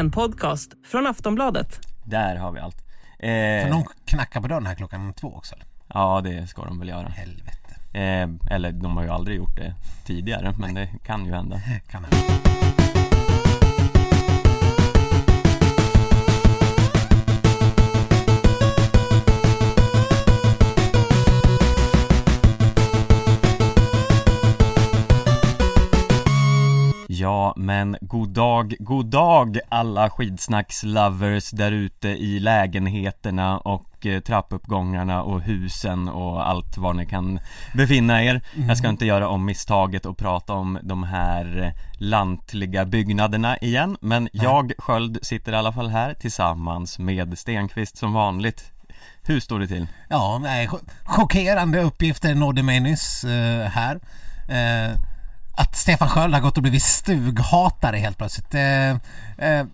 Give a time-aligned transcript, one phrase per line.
[0.00, 1.80] En podcast från Aftonbladet.
[2.04, 2.76] Där har vi allt.
[3.20, 5.54] Får Eh, någon knacka på dörren här klockan två också?
[5.54, 5.66] eller?
[5.94, 7.08] ja, det ska de väl göra.
[7.08, 7.76] Helvete.
[7.92, 9.74] Eh, eller de har ju aldrig gjort det
[10.06, 11.60] tidigare, men det kan ju hända.
[11.90, 12.89] Kan hända.
[27.20, 35.22] Ja, men god dag, god dag alla skidsnackslovers där ute i lägenheterna och eh, trappuppgångarna
[35.22, 37.40] och husen och allt var ni kan
[37.74, 38.40] befinna er.
[38.68, 43.96] Jag ska inte göra om misstaget och prata om de här eh, lantliga byggnaderna igen,
[44.00, 48.72] men jag, Sköld, sitter i alla fall här tillsammans med Stenqvist som vanligt.
[49.22, 49.86] Hur står det till?
[50.08, 54.00] Ja, nej, cho- chockerande uppgifter nådde mig nyss eh, här.
[54.48, 54.96] Eh,
[55.60, 58.54] att Stefan Sköld har gått och blivit stughatare helt plötsligt.
[58.54, 58.90] Eh,
[59.48, 59.66] eh,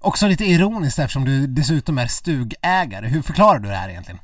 [0.00, 3.08] också lite ironiskt eftersom du dessutom är stugägare.
[3.08, 4.20] Hur förklarar du det här egentligen?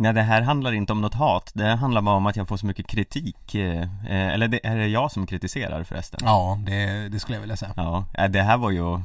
[0.00, 2.56] Nej det här handlar inte om något hat, det handlar bara om att jag får
[2.56, 6.20] så mycket kritik eh, eh, Eller det, är det jag som kritiserar förresten?
[6.22, 7.72] Ja, det, det skulle jag vilja säga.
[7.76, 9.00] Ja, eh, det här var ju,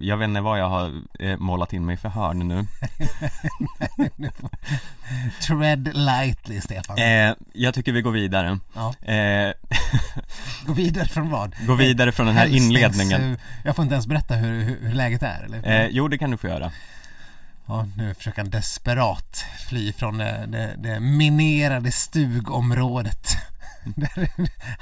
[0.00, 1.02] jag vet inte vad jag har
[1.36, 2.66] målat in mig för hörn nu
[5.46, 6.96] Tread lightly, Stefan.
[7.52, 8.94] Jag tycker vi går vidare Ja.
[10.66, 11.54] Gå vidare från vad?
[11.66, 15.42] Gå vidare från den här inledningen Jag får inte ens berätta hur, hur, läget är,
[15.44, 15.88] eller?
[15.90, 16.72] Jo det kan du få göra
[17.70, 23.26] Ja, nu försöker han desperat fly från det, det, det minerade stugområdet.
[23.84, 24.28] Där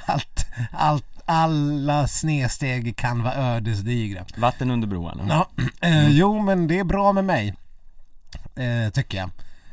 [0.05, 4.25] allt, allt, alla snedsteg kan vara ödesdigra.
[4.37, 7.55] Vatten under broarna Ja, eh, jo men det är bra med mig.
[8.55, 9.29] Eh, tycker jag.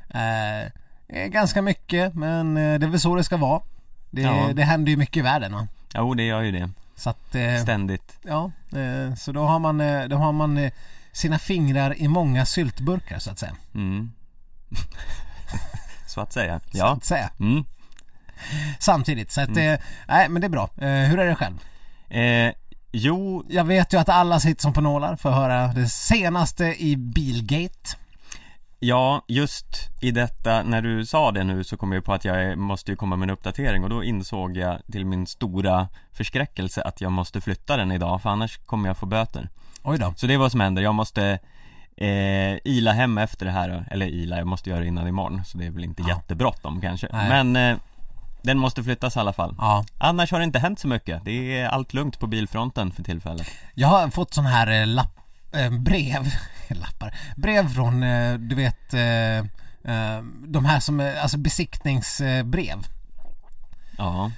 [0.09, 3.61] Eh, ganska mycket, men eh, det är väl så det ska vara.
[4.11, 4.51] Det, Ja.
[4.55, 5.69] det händer ju mycket i världen va?
[5.95, 9.79] Jo det gör ju det, Så att, eh, ständigt ja, eh, så då har man,
[10.09, 10.71] då har man
[11.17, 13.57] sina fingrar i många syltburkar så att säga.
[13.75, 14.13] mm.
[16.07, 17.31] Så att säga, Så ja att säga.
[17.41, 17.65] mm.
[18.79, 19.75] Samtidigt, så att, eh,
[20.09, 20.71] nej men det är bra.
[20.77, 21.55] Eh, hur är det själv?
[22.09, 22.53] eh,
[22.93, 26.65] Jo, Jag vet ju att alla sitter som på nålar för att höra det senaste
[26.85, 27.97] i Bilgate.
[28.79, 29.67] Ja, just
[30.01, 32.97] i detta, när du sa det nu så kom jag på att jag måste ju
[32.97, 37.41] komma med en uppdatering och då insåg jag till min stora förskräckelse att jag måste
[37.41, 39.49] flytta den idag för annars kommer jag få böter.
[39.89, 40.13] Oj då.
[40.17, 41.39] Så det är vad som händer, jag måste
[41.97, 45.59] eh, ila hem efter det här, eller ila, jag måste göra det innan imorgon så
[45.59, 46.09] det är väl inte Ja.
[46.09, 47.09] jättebråttom kanske.
[47.13, 47.29] Nej.
[47.29, 47.79] Men eh,
[48.43, 49.55] den måste flyttas i alla fall.
[49.59, 49.85] Ja.
[49.99, 53.47] Annars har det inte hänt så mycket, det är allt lugnt på bilfronten för tillfället.
[53.75, 55.17] Jag har fått sån här eh, lapp,
[55.53, 56.33] eh, brev,
[56.69, 59.39] lappar, brev från, eh, du vet, eh,
[59.95, 62.87] eh, de här som, alltså besiktningsbrev.
[63.99, 64.31] Ja,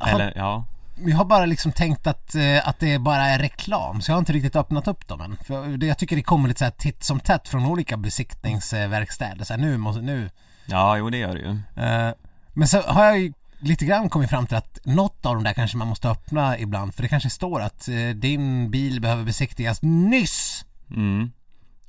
[0.00, 0.64] har, eller ja.
[1.04, 4.18] Jag har bara liksom tänkt att, eh, att det bara är reklam, så jag har
[4.18, 5.36] inte riktigt öppnat upp dem än.
[5.44, 9.52] För jag tycker det kommer lite så här titt som tätt från olika besiktningsverkstäder, så
[9.52, 10.30] här, nu måste, nu.
[10.66, 11.82] Ja, jo det gör det ju.
[11.84, 12.14] Eh,
[12.52, 15.52] men så har jag ju lite grann kommit fram till att något av dem där
[15.52, 19.82] kanske man måste öppna ibland, för det kanske står att eh, din bil behöver besiktigas
[19.82, 20.64] nyss.
[20.90, 21.30] Mm.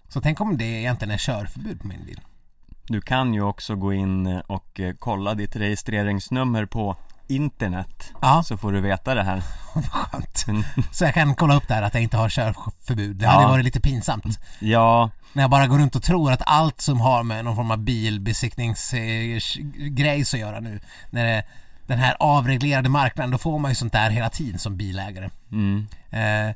[0.09, 2.19] Så tänk om det egentligen är körförbud på min bil.
[2.90, 6.96] Du kan ju också gå in och kolla ditt registreringsnummer på
[7.27, 9.43] internet Ja, Så får du veta det här
[9.91, 10.45] skönt.
[10.91, 13.15] Så jag kan kolla upp där att jag inte har körförbud.
[13.15, 13.31] Det Ja.
[13.31, 14.39] hade varit lite pinsamt.
[14.59, 17.71] Ja, När jag bara går runt och tror att allt som har med någon form
[17.71, 20.79] av bilbesiktningsgrej att göra nu.
[21.09, 21.43] När det,
[21.87, 25.29] den här avreglerade marknaden, då får man ju sånt där hela tiden som bilägare.
[25.51, 25.87] mm.
[26.11, 26.53] Eh,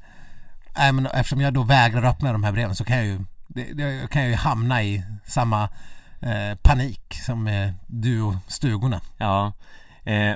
[0.94, 4.12] men eftersom jag då vägrar öppna de här breven så kan jag ju, det, det,
[4.12, 5.64] kan jag ju hamna i samma
[6.22, 9.02] eh, panik som eh, du och stugorna.
[9.18, 9.54] ja
[10.04, 10.34] eh,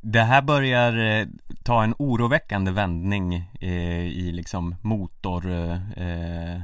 [0.00, 1.26] Det här börjar eh,
[1.62, 3.70] ta en oroväckande vändning eh,
[4.06, 5.50] i liksom motor
[5.96, 6.60] eh,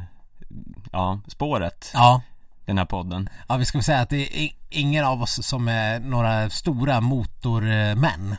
[0.93, 2.23] Ja, spåret, Ja,
[2.65, 5.69] den här podden ja vi ska väl säga att det är ingen av oss som
[5.69, 8.37] är några stora motormän.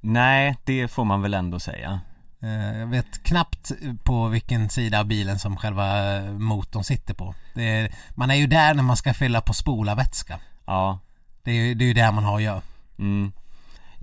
[0.00, 2.00] Nej, det får man väl ändå säga
[2.78, 3.72] Jag vet knappt
[4.04, 5.84] på vilken sida av bilen som själva
[6.38, 7.34] motorn sitter på.
[7.54, 10.38] Är, man är ju där när man ska fylla på spolarvätska.
[10.64, 10.98] Ja,
[11.42, 12.62] Det är ju det är där man har att göra.
[12.98, 13.32] mm.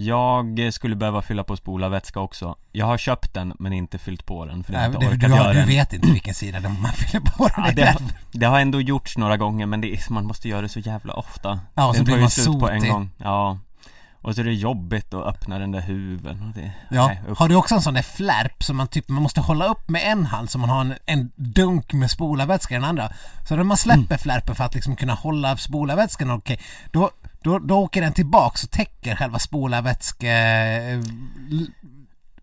[0.02, 4.46] Jag skulle behöva fylla på spolarvätska också Jag har köpt den men inte fyllt på
[4.46, 6.08] den för jag har Nej, inte det, orkat du, har, göra du den vet inte
[6.12, 7.64] vilken sida man fyller på den.
[7.66, 7.98] Ja, Det
[8.32, 11.14] det, har ändå gjorts några gånger men det är, man måste göra det så jävla
[11.14, 12.92] ofta Ja, och så Den blir tar ju man slut på en sotig.
[12.94, 13.58] gång Ja
[14.22, 17.48] Och så är det jobbigt att öppna den där huven och det, Ja, nej, har
[17.50, 20.26] du också en sån där flärp som man typ, man måste hålla upp med en
[20.26, 23.10] hand så man har en, en dunk med spolarvätska i den andra.
[23.48, 24.18] Så när man släpper Mm.
[24.20, 26.60] flärpen för att liksom kunna hålla spolarvätskan okej,
[26.92, 27.10] då,
[27.44, 30.32] då, då åker den tillbaks och täcker själva spolarvätske...
[30.32, 31.00] eh,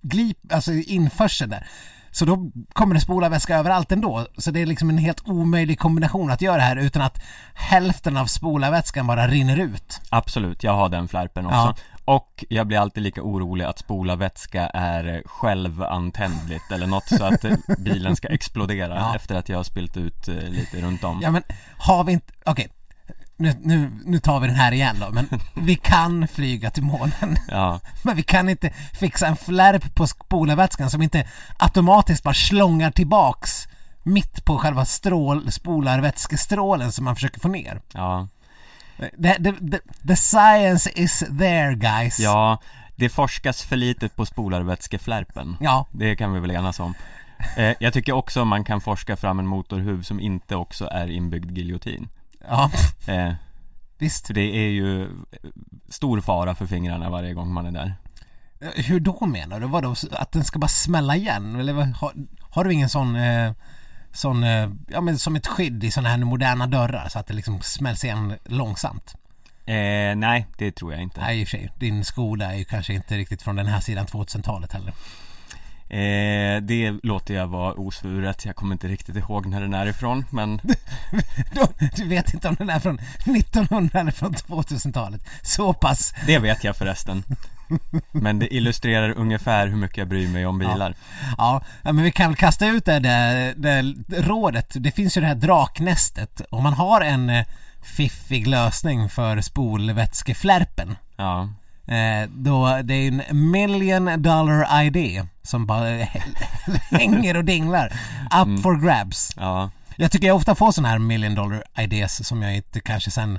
[0.02, 1.66] glip, alltså införseln där.
[2.10, 4.26] Så då kommer det spolarvätska överallt ändå.
[4.38, 7.22] Så det är liksom en helt omöjlig kombination att göra det här utan att
[7.54, 10.00] hälften av spolarvätskan bara rinner ut.
[10.10, 11.75] Absolut, jag har den flärpen också Ja.
[12.04, 17.44] Och jag blir alltid lika orolig att spolarvätska är självantändligt eller något så att
[17.78, 19.14] bilen ska explodera Ja.
[19.16, 21.42] efter att jag har spillt ut eh, lite runt om Ja men
[21.78, 22.69] har vi inte, okej.
[23.38, 27.36] Nu, nu, nu tar vi den här igen då, men vi kan flyga till månen.
[27.48, 31.28] Ja, Men vi kan inte fixa en flärp på spolarvätskan som inte
[31.58, 33.68] automatiskt bara slångar tillbaks
[34.02, 37.80] mitt på själva strål, spolarvätskestrålen som man försöker få ner.
[37.92, 38.28] ja,
[38.98, 39.78] The, the, the,
[40.08, 42.18] the science is there guys.
[42.20, 42.58] ja
[42.96, 46.94] Det forskas för lite på spolarvätskeflärpen Ja, Det kan vi väl enas om
[47.56, 51.58] eh, Jag tycker också man kan forska fram en motorhuv som inte också är inbyggd
[51.58, 52.08] giljotin
[52.48, 52.70] ja,
[53.06, 53.32] eh,
[53.98, 54.26] visst.
[54.26, 55.08] För det är ju
[55.88, 57.94] stor fara för fingrarna varje gång man är där
[58.75, 59.66] Hur då menar du?
[59.66, 59.94] Vadå?
[60.10, 61.56] Att den ska bara smälla igen?
[61.56, 63.52] Eller har, har du ingen sån, eh,
[64.12, 67.34] sån, eh, ja men som ett skydd i såna här moderna dörrar så att det
[67.34, 69.14] liksom smälls igen långsamt?
[69.66, 72.64] eh, Nej, det tror jag inte Nej i och för sig, din skola är ju
[72.64, 74.94] kanske inte riktigt från den här sidan 2000-talet heller.
[75.88, 80.24] Eh, det låter jag vara osvuret, jag kommer inte riktigt ihåg när den är ifrån
[80.30, 80.60] men
[81.52, 85.20] Du, du vet inte om den är från 1900 eller från 2000-talet.
[85.42, 86.14] Så pass.
[86.26, 87.24] det vet jag förresten
[88.12, 90.94] Men det illustrerar ungefär hur mycket jag bryr mig om bilar
[91.38, 94.72] Ja, ja, men vi kan väl kasta ut det, det, det rådet.
[94.74, 96.40] Det finns ju det här draknästet.
[96.50, 97.44] Om man har en eh,
[97.82, 101.48] fiffig lösning för spolvätskeflärpen Ja,
[101.86, 105.88] Eh, då det är en million dollar idé som bara
[106.90, 107.86] hänger och dinglar.
[108.24, 109.32] Up for grabs.
[109.36, 113.10] ja, Jag tycker jag ofta får sådana här million dollar ideas som jag inte kanske
[113.10, 113.38] sen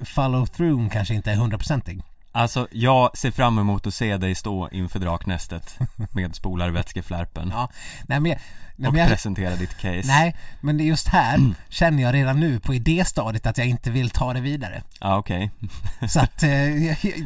[0.00, 2.02] follow through kanske inte är hundraprocentig.
[2.32, 5.78] Alltså jag ser fram emot att se dig stå inför draknästet
[6.12, 7.68] med spolarvätskeflärpen Ja,
[8.08, 8.36] nej men
[8.76, 12.74] nej, och jag, presentera ditt case nej, men just här känner jag redan nu på
[12.74, 14.82] idéstadiet att jag inte vill ta det vidare.
[15.00, 15.50] Ja, okej
[16.08, 16.48] Så att eh,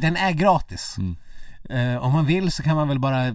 [0.01, 0.97] den är gratis.
[0.99, 1.17] Mm.
[1.71, 3.35] Eh, om man vill så kan man väl bara eh,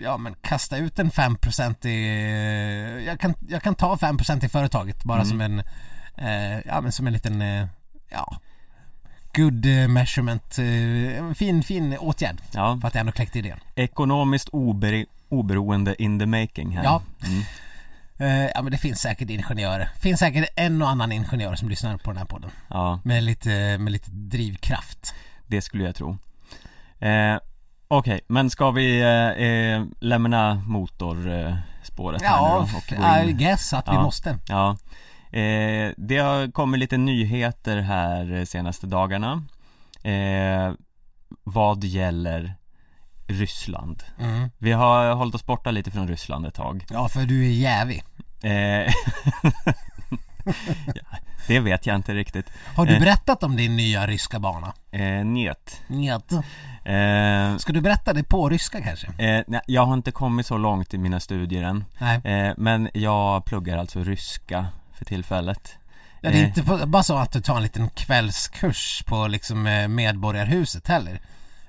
[0.00, 5.04] Ja men kasta ut en 5% i jag, kan, jag kan ta 5% i företaget
[5.04, 5.28] bara Mm.
[5.28, 5.58] som en
[6.16, 7.66] eh, Ja men som en liten eh,
[8.10, 8.36] Ja
[9.34, 12.36] Good eh, measurement eh, fin, fin åtgärd.
[12.54, 13.58] Ja, för att jag ändå kläckte idén.
[13.74, 16.84] Ekonomiskt ober- oberoende in the making här.
[16.84, 17.02] Ja.
[17.26, 17.42] mm.
[18.46, 19.88] eh, Ja men det finns säkert ingenjörer.
[20.00, 22.50] Finns säkert en och annan ingenjör som lyssnar på den här podden.
[22.68, 25.14] Ja, med lite, med lite drivkraft.
[25.46, 26.18] Det skulle jag tro.
[26.98, 27.36] Eh,
[27.88, 33.72] Okej, men ska vi eh, lämna motorspåret här Ja, nu då och gå I guess
[33.72, 34.02] att vi Ja.
[34.02, 34.38] måste.
[34.48, 34.76] Ja,
[35.32, 39.44] eh, det har kommit lite nyheter här senaste dagarna
[40.02, 40.72] eh,
[41.44, 42.54] Vad gäller
[43.26, 44.50] Ryssland mm.
[44.58, 48.02] Vi har hållit oss borta lite från Ryssland ett tag Ja för du är jävig
[48.42, 48.50] eh,
[50.94, 51.02] ja,
[51.46, 52.46] Det vet jag inte riktigt
[52.76, 53.00] Har du Eh.
[53.00, 54.72] berättat om din nya ryska bana?
[54.90, 56.32] eh, Njet Njet.
[56.32, 59.06] eh, Ska du berätta det på ryska kanske?
[59.06, 61.84] eh, nej, Jag har inte kommit så långt i mina studier än
[62.24, 64.66] eh, Men jag pluggar alltså ryska
[65.02, 65.74] för tillfället
[66.20, 66.48] Ja, det är Eh.
[66.48, 71.20] inte på, bara så att du tar en liten kvällskurs på liksom eh, Medborgarhuset heller.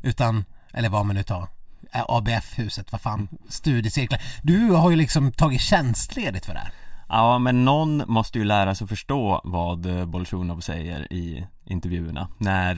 [0.02, 1.48] Utan, eller vad man nu tar.
[1.94, 4.22] Eh, ABF-huset, vad fan, studiecirklar.
[4.42, 6.72] Du har ju liksom tagit tjänstledigt för det här.
[7.10, 12.76] Ja, men någon måste ju lära sig förstå vad Bolsjunov säger i intervjuerna när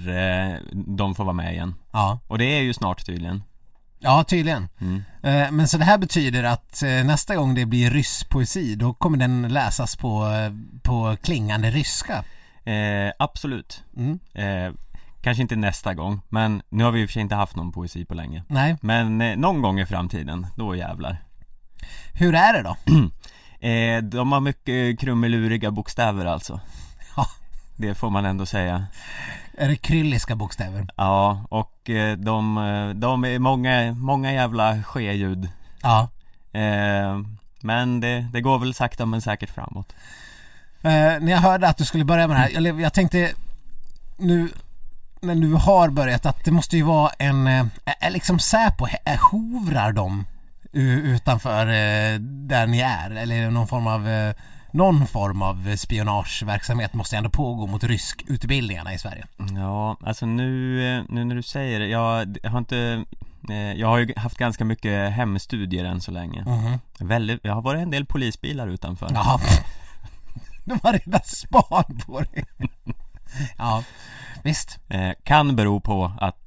[0.98, 1.76] de får vara med igen.
[1.92, 3.44] Ja, Och det är ju snart tydligen.
[4.00, 4.68] Ja tydligen.
[4.82, 5.04] Mm.
[5.24, 9.18] Eh, Men så det här betyder att eh, nästa gång det blir rysspoesi då kommer
[9.18, 10.52] den läsas på, eh,
[10.84, 12.24] på klingande ryska.
[12.72, 13.84] Eh, absolut.
[13.98, 14.20] Mm.
[14.34, 14.74] Eh,
[15.22, 17.72] kanske inte nästa gång, men nu har vi i och för sig inte haft någon
[17.72, 18.44] poesi på länge.
[18.48, 21.24] Nej, Men eh, någon gång i framtiden, då jävlar.
[22.14, 22.76] hur är det då?
[24.02, 26.60] De har mycket krumeluriga bokstäver alltså.
[27.76, 28.86] Det får man ändå säga.
[29.58, 30.88] Är det krylliska bokstäver?
[30.96, 35.50] Ja, och eh, de, eh, de är många, många jävla ske-ljud.
[35.82, 36.10] Ja.
[36.52, 37.20] Eh,
[37.62, 39.96] men det, det går väl sakta men säkert framåt.
[40.82, 43.32] Eh, när jag hörde att du skulle börja med det här, jag, jag tänkte
[44.18, 44.50] nu
[45.22, 47.66] när du har börjat att det måste ju vara en, eh,
[48.00, 48.88] är liksom Säpo,
[49.32, 50.26] hovrar de
[50.72, 51.66] utanför
[52.20, 53.12] där ni är?
[53.12, 54.34] Eller någon form av
[54.76, 59.26] någon form av spionageverksamhet måste ändå pågå mot ryskutbildningarna i Sverige.
[59.56, 63.06] Ja, alltså nu, eh, nu när du säger det, jag, har inte
[63.50, 66.80] eh, Jag har ju haft ganska mycket hemstudier än så länge Mhm.
[67.00, 69.40] Väldigt, jag har varit en del polisbilar utanför Ja.
[70.66, 72.46] De har redan span på dig.
[73.58, 73.84] Ja.
[74.44, 74.80] Visst.
[74.90, 76.46] Eh, kan bero på att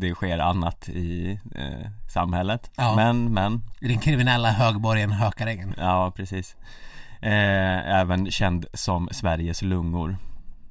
[0.00, 1.38] det sker annat i
[2.12, 2.70] samhället.
[2.76, 2.96] Ja.
[2.96, 5.74] Men, men, I den kriminella högborgen Hökarängen.
[5.78, 6.56] ja precis.
[7.22, 10.16] Eh, även känd som Sveriges lungor.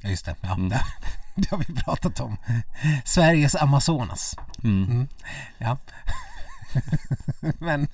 [0.02, 0.54] Ja, Just det, ja.
[0.54, 0.70] Mm.
[0.70, 0.82] Det,
[1.36, 2.38] det har vi pratat om.
[3.06, 4.36] Sveriges Amazonas.
[4.64, 5.08] Mm.
[5.58, 5.78] Ja.
[7.60, 7.88] men,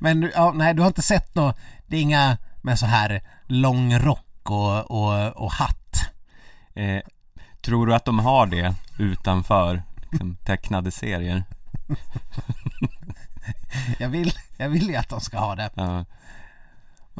[0.00, 1.56] men ja, nej du har inte sett något,
[1.86, 6.10] det är inga med så här lång rock och, och, och hatt.
[6.74, 7.02] Eh,
[7.62, 11.44] tror du att de har det utanför liksom, tecknade serier?
[13.98, 15.70] Jag vill, jag vill ju att de ska ha det.
[15.74, 16.04] Ja.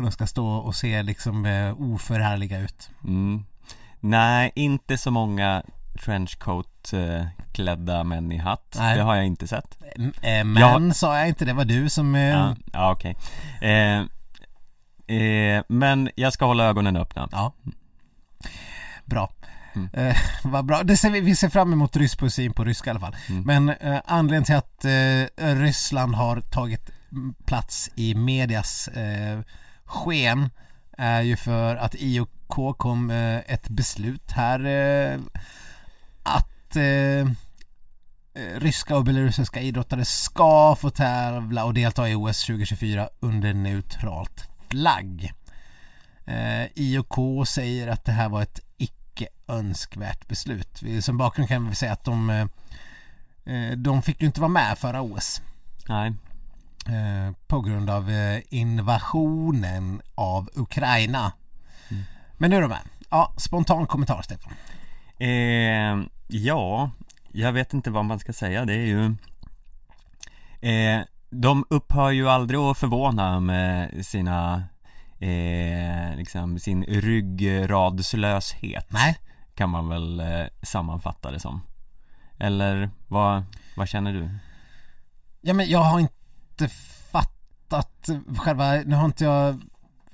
[0.03, 2.91] Och de ska stå och se liksom eh, oförhärliga ut.
[3.05, 3.45] Mm.
[4.01, 5.63] Nej, inte så många
[6.05, 8.75] trenchcoat eh, klädda män i hatt.
[8.79, 8.97] Nej.
[8.97, 9.79] Det har jag inte sett.
[9.97, 12.15] M- eh, men sa jag inte, det var du som...
[12.15, 13.17] Ja, ja okej.
[13.61, 14.03] Eh,
[15.69, 17.29] men jag ska hålla ögonen öppna.
[17.33, 17.53] Ja.
[19.05, 19.33] Bra.
[19.75, 19.89] Mm.
[19.93, 20.83] Eh, vad bra.
[20.83, 23.17] Det ser vi, vi ser fram emot rysk poesi på ryska i alla fall.
[23.29, 23.43] Mm.
[23.43, 29.41] Men eh, anledningen till att eh, Ryssland har tagit mm, plats i medias eh,
[29.93, 30.51] sken
[30.99, 35.21] är ju för att IOK kom eh, ett beslut här eh,
[36.23, 37.31] att eh,
[38.59, 45.33] ryska och belarusiska idrottare ska få tävla och delta i OS 2024 under neutralt flagg.
[46.75, 50.83] IOK säger att det här var ett icke önskvärt beslut.
[51.01, 52.49] Som bakgrund kan vi säga att de,
[53.77, 55.43] de fick ju inte vara med förra OS
[55.89, 56.13] Nej
[56.89, 61.33] eh, på grund av eh, invasionen av Ukraina.
[61.91, 62.03] Mm.
[62.37, 62.79] Men nu de med.
[63.11, 64.53] Ja, spontan kommentar Stefan.
[65.19, 65.99] Eh,
[66.29, 66.91] ja,
[67.33, 68.65] jag vet inte vad man ska säga.
[68.65, 69.05] Det är ju
[70.71, 74.65] eh, De upphör ju aldrig att förvåna med sina
[75.19, 79.19] eh, liksom sin ryggradslöshet Nej,
[79.55, 81.63] Kan man väl eh, sammanfatta det som
[82.39, 83.43] Eller vad,
[83.77, 84.31] vad känner du?
[85.41, 86.15] ja men jag har inte
[86.53, 86.69] inte
[87.13, 89.63] fattat själva, nu har inte jag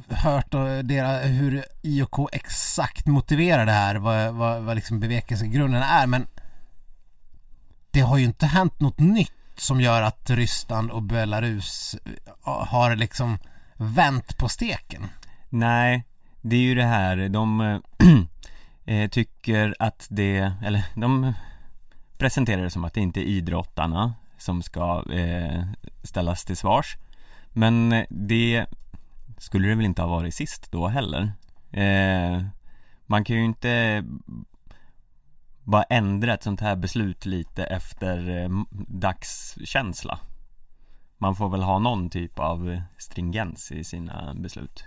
[0.08, 0.50] hört
[0.82, 6.26] dera, hur IOK exakt motiverar det här, vad, vad, vad liksom bevekelsegrunden är men
[7.90, 11.96] det har ju inte hänt något nytt som gör att Ryssland och Belarus
[12.42, 13.38] har liksom
[13.76, 15.06] vänt på steken.
[15.48, 16.04] Nej,
[16.40, 17.60] det är ju det här, de
[18.84, 21.32] äh, tycker att det, eller de
[22.18, 25.62] presenterar det som att det inte är idrottarna som ska eh,
[26.02, 26.96] ställas till svars.
[27.52, 28.66] Men eh, det
[29.38, 31.32] skulle det väl inte ha varit sist då heller.
[31.70, 32.42] Eh,
[33.06, 34.04] Man kan ju inte
[35.62, 38.48] bara ändra ett sånt här beslut lite efter eh,
[38.88, 40.18] dagskänsla.
[41.18, 44.84] Man får väl ha någon typ av stringens i sina beslut.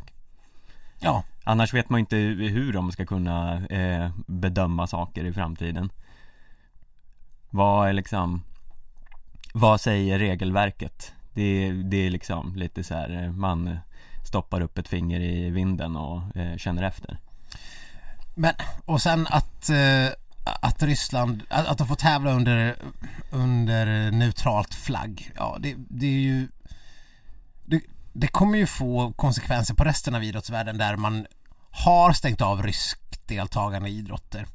[0.99, 5.91] Ja, Annars vet man inte hur de ska kunna eh, bedöma saker i framtiden.
[7.49, 8.43] Vad är liksom
[9.53, 11.13] vad säger regelverket?
[11.33, 13.77] Det, det är liksom lite så här eh, man
[14.27, 17.17] stoppar upp ett finger i vinden och eh, känner efter
[18.35, 18.53] men
[18.85, 20.07] och sen att, eh,
[20.43, 22.75] att Ryssland, att, att de får tävla under,
[23.31, 26.47] under neutralt flagg, ja det, det är ju
[27.65, 27.81] det,
[28.13, 31.27] det kommer ju få konsekvenser på resten av idrottsvärlden där man
[31.71, 34.45] har stängt av ryskt deltagande i idrotter.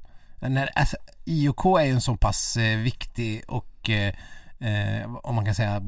[0.41, 4.15] När, alltså, IOK är ju en så pass eh, viktig och eh,
[4.59, 5.83] eh, om man kan säga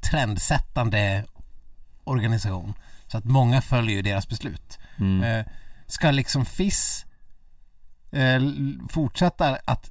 [0.00, 1.24] trendsättande
[2.04, 2.74] organisation
[3.06, 4.78] så att många följer ju deras beslut.
[4.96, 5.22] mm.
[5.22, 5.46] Eh,
[5.86, 7.06] ska liksom FIS
[8.10, 8.40] eh,
[8.88, 9.90] fortsätta att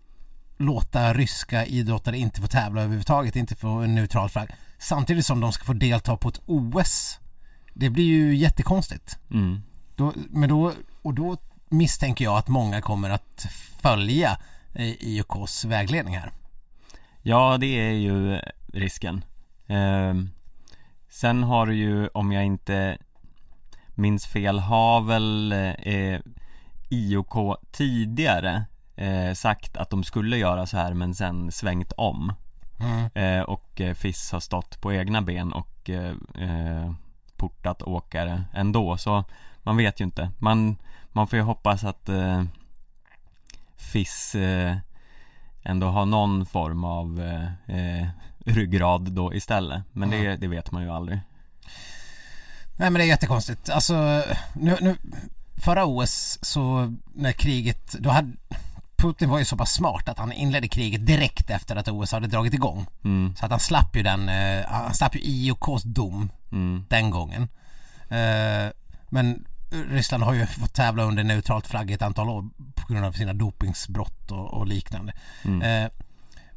[0.58, 5.52] låta ryska idrottare inte få tävla överhuvudtaget, inte få en neutral flagg samtidigt som de
[5.52, 7.20] ska få delta på ett OS.
[7.74, 9.18] Det blir ju jättekonstigt.
[9.32, 9.62] Mm.
[9.96, 11.38] Då, men då, och då
[11.70, 13.48] misstänker jag att många kommer att
[13.82, 14.38] följa
[14.74, 16.32] eh, IOKs vägledning här.
[17.28, 18.40] Ja, det är ju
[18.74, 19.24] risken.
[19.68, 20.30] Ehm,
[21.10, 22.98] Sen har du ju, om jag inte
[23.96, 26.20] minns fel, har väl eh,
[26.90, 28.66] IOK tidigare
[28.96, 32.34] eh, sagt att de skulle göra så här men sen svängt om.
[32.80, 33.10] Mm.
[33.14, 36.94] eh, Och eh, FIS har stått på egna ben och eh, eh,
[37.36, 38.98] portat åkare ändå.
[38.98, 39.24] Så
[39.64, 40.32] man vet ju inte.
[40.38, 40.78] Man,
[41.12, 42.44] man får ju hoppas att eh,
[43.78, 44.78] FIS eh,
[45.68, 48.08] ändå har någon form av eh, eh,
[48.46, 51.20] ryggrad då istället Men det, det vet man ju aldrig
[52.80, 53.70] Nej men det är jättekonstigt.
[53.70, 54.96] Alltså, nu, nu,
[55.56, 58.32] förra OS så när kriget, då hade
[58.98, 62.28] Putin var ju så pass smart att han inledde kriget direkt efter att OS hade
[62.28, 62.86] dragit igång.
[63.04, 67.10] mm, Så att han slapp ju den, eh, han slapp ju IOKs dom mm, den
[67.10, 67.48] gången.
[68.10, 68.72] Eh,
[69.10, 72.46] men Ryssland har ju fått tävla under neutralt flagg ett antal år
[72.76, 75.14] på grund av sina dopingsbrott och, och liknande.
[75.44, 75.62] Mm.
[75.62, 75.92] Eh,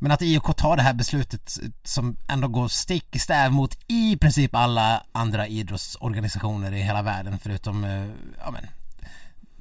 [0.02, 4.16] men att IOK tar det här beslutet som ändå går stick i stäv mot i
[4.16, 8.06] princip alla andra idrottsorganisationer i hela världen förutom eh,
[8.38, 8.66] ja, men,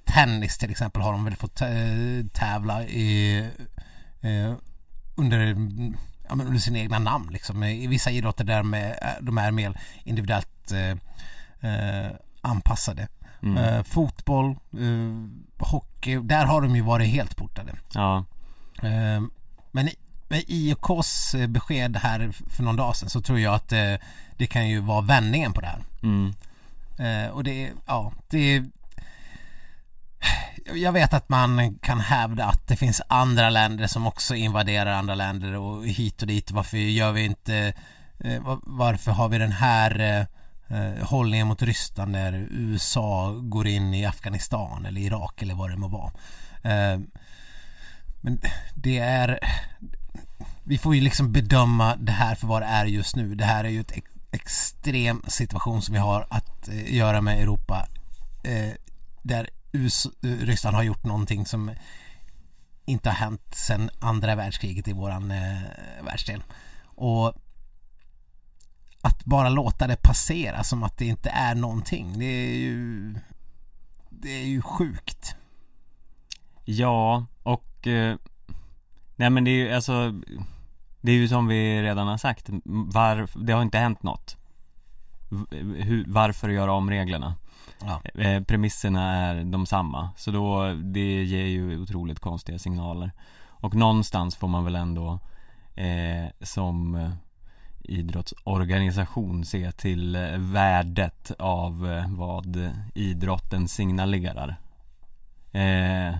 [0.04, 1.68] tennis till exempel har de väl fått eh,
[2.34, 3.40] tävla i,
[4.22, 4.54] eh,
[5.16, 5.56] under,
[6.28, 7.64] ja, men under sina egna namn liksom.
[7.64, 13.08] I vissa idrotter där med, de är mer individuellt eh, eh, anpassade.
[13.42, 13.58] Mm.
[13.58, 17.72] Eh, fotboll, eh, hockey, där har de ju varit helt portade.
[17.94, 18.26] Ja,
[18.84, 19.22] Eh,
[19.72, 19.96] men i-
[20.28, 23.94] med IOKs eh, besked här för någon dag sedan så tror jag att eh,
[24.38, 25.84] det kan ju vara vändningen på det här.
[26.04, 26.34] mm.
[27.00, 28.64] Eh, och det, ja, det
[30.76, 35.16] jag vet att man kan hävda att det finns andra länder som också invaderar andra
[35.16, 36.52] länder och hit och dit.
[36.52, 37.74] Varför gör vi inte
[38.42, 40.28] var- varför har vi den här
[40.70, 45.78] eh, hållningen mot Ryssland när USA går in i Afghanistan eller Irak eller vad det
[45.78, 46.12] må vara.
[46.64, 47.00] Eh,
[48.22, 48.42] men
[48.76, 49.40] det är
[50.64, 53.36] vi får ju liksom bedöma det här för vad det är just nu.
[53.36, 57.42] Det här är ju ett ex- extrem situation som vi har att eh, göra med
[57.42, 57.88] Europa
[58.44, 58.74] eh,
[59.24, 61.72] där USA, eh, Ryssland har gjort någonting som
[62.86, 65.58] inte har hänt sedan andra världskriget i våran eh,
[66.06, 66.44] världsdel.
[66.84, 67.34] Och
[69.02, 73.16] att bara låta det passera som att det inte är någonting, det är ju
[74.10, 75.36] det är ju sjukt.
[76.66, 78.16] Ja, och eh,
[79.16, 80.14] Nej men det är ju alltså
[81.02, 84.38] Det är ju som vi redan har sagt, var, det har inte hänt något
[85.76, 87.36] hur, Varför göra om reglerna?
[87.82, 88.22] Ja.
[88.22, 93.12] Eh, premisserna är de samma, så då, det ger ju otroligt konstiga signaler
[93.48, 95.20] Och någonstans får man väl ändå
[95.76, 97.12] eh, som eh,
[97.90, 104.56] idrottsorganisation se till eh, värdet av eh, vad idrotten signalerar
[105.52, 106.18] eh,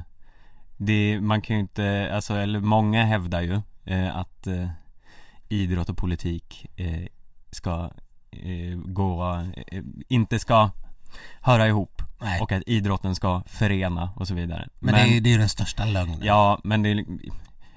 [0.82, 4.70] det, man kan ju inte, alltså, eller många hävdar ju eh, att eh,
[5.50, 7.08] idrott och politik eh,
[7.52, 7.92] ska
[8.76, 9.44] gå,
[10.08, 10.70] inte ska
[11.42, 12.42] höra ihop Nej.
[12.42, 14.68] och att idrotten ska förena och så vidare.
[14.80, 16.20] Men, det, är, det är ju den största lögnen.
[16.24, 17.06] Ja, men det är,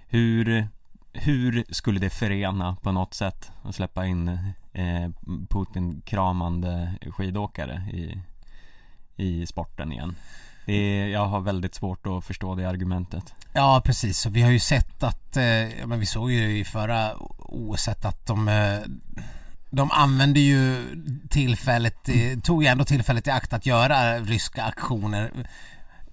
[0.09, 0.69] hur,
[1.13, 4.29] hur skulle det förena på något sätt att släppa in
[4.73, 5.11] eh,
[5.49, 8.19] Putin-kramande skidåkare i,
[9.17, 10.17] i sporten igen?
[10.67, 13.35] Det är, jag har väldigt svårt att förstå det argumentet.
[13.53, 16.65] Ja precis, så vi har ju sett att, eh, ja, men vi såg ju i
[16.65, 18.81] förra OS att de eh,
[19.71, 20.85] de använde ju
[21.31, 22.09] tillfället,
[22.43, 25.31] tog ju ändå tillfället i akt att göra ryska aktioner.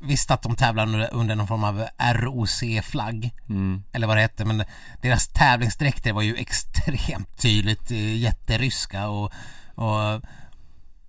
[0.01, 4.45] Visst att de tävlar under, under någon form av ROC-flagg, Mm, eller vad det hette,
[4.45, 4.63] men
[5.01, 9.33] deras tävlingsdräkter var ju extremt tydligt eh, jätteryska och,
[9.75, 10.21] och,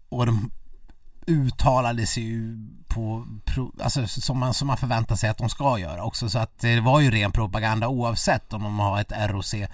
[0.09, 0.51] och de
[1.27, 3.27] uttalade sig ju på,
[3.83, 6.29] alltså som man, som man förväntar sig att de ska göra också.
[6.29, 9.69] Så att det var ju ren propaganda oavsett om de har ett ROC eh,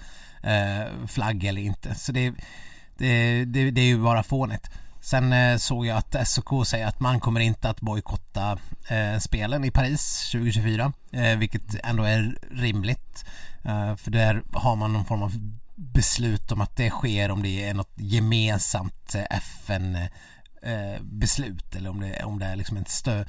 [1.23, 1.95] eller inte.
[1.95, 2.33] Så det,
[2.97, 4.69] det, det, det är ju bara fånigt.
[5.01, 8.57] Sen eh, såg jag att SOK säger att man kommer inte att bojkotta
[8.87, 13.25] eh, spelen i Paris 2024 eh, vilket ändå är rimligt
[13.97, 15.33] för där har man någon form av
[15.75, 19.97] beslut om att det sker om det är något gemensamt FN
[21.01, 23.25] beslut eller om det, om det är liksom en, stö,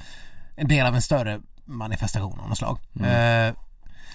[0.55, 2.79] en del av en större manifestation av något slag.
[3.03, 3.53] Eh,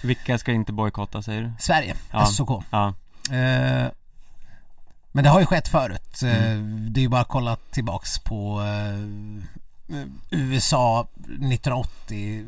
[0.03, 1.51] Vilka ska inte bojkotta säger du?
[1.59, 2.25] Sverige, Ja.
[2.25, 2.63] SOK.
[2.69, 2.93] Ja,
[3.31, 3.87] Eh,
[5.15, 6.23] men det har ju skett förut.
[6.23, 6.57] Eh,
[6.89, 9.97] Det är ju bara att kolla tillbaks på eh,
[10.29, 12.45] USA 1980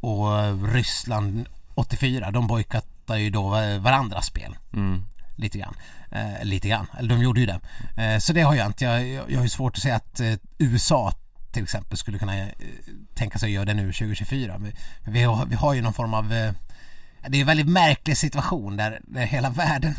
[0.00, 0.28] och
[0.72, 2.30] Ryssland 84.
[2.30, 3.48] De bojkottar ju då
[3.78, 5.04] varandras spel mm,
[5.36, 5.74] lite grann.
[6.10, 7.60] Eh, lite grann, eller de gjorde ju det.
[8.02, 8.84] Eh, så det har jag inte.
[8.84, 11.12] Jag, jag, har ju svårt att säga att eh, USA
[11.52, 12.48] till exempel skulle kunna eh,
[13.14, 14.58] tänka sig att göra det nu 2024.
[14.58, 14.72] Vi,
[15.10, 16.52] vi, har, vi har ju någon form av eh,
[17.28, 19.94] det är en väldigt märklig situation där, där hela världen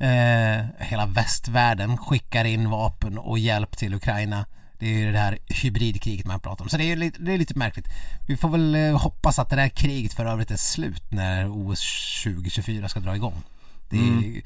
[0.00, 4.46] eh, hela västvärlden skickar in vapen och hjälp till Ukraina.
[4.78, 6.68] Det är ju det här hybridkriget man pratar om.
[6.68, 7.86] Så det är, ju lite, det är lite märkligt.
[8.28, 12.22] Vi får väl eh, hoppas att det där kriget för övrigt är slut när OS
[12.24, 13.42] 2024 ska dra igång.
[13.90, 14.42] Det är, Mm.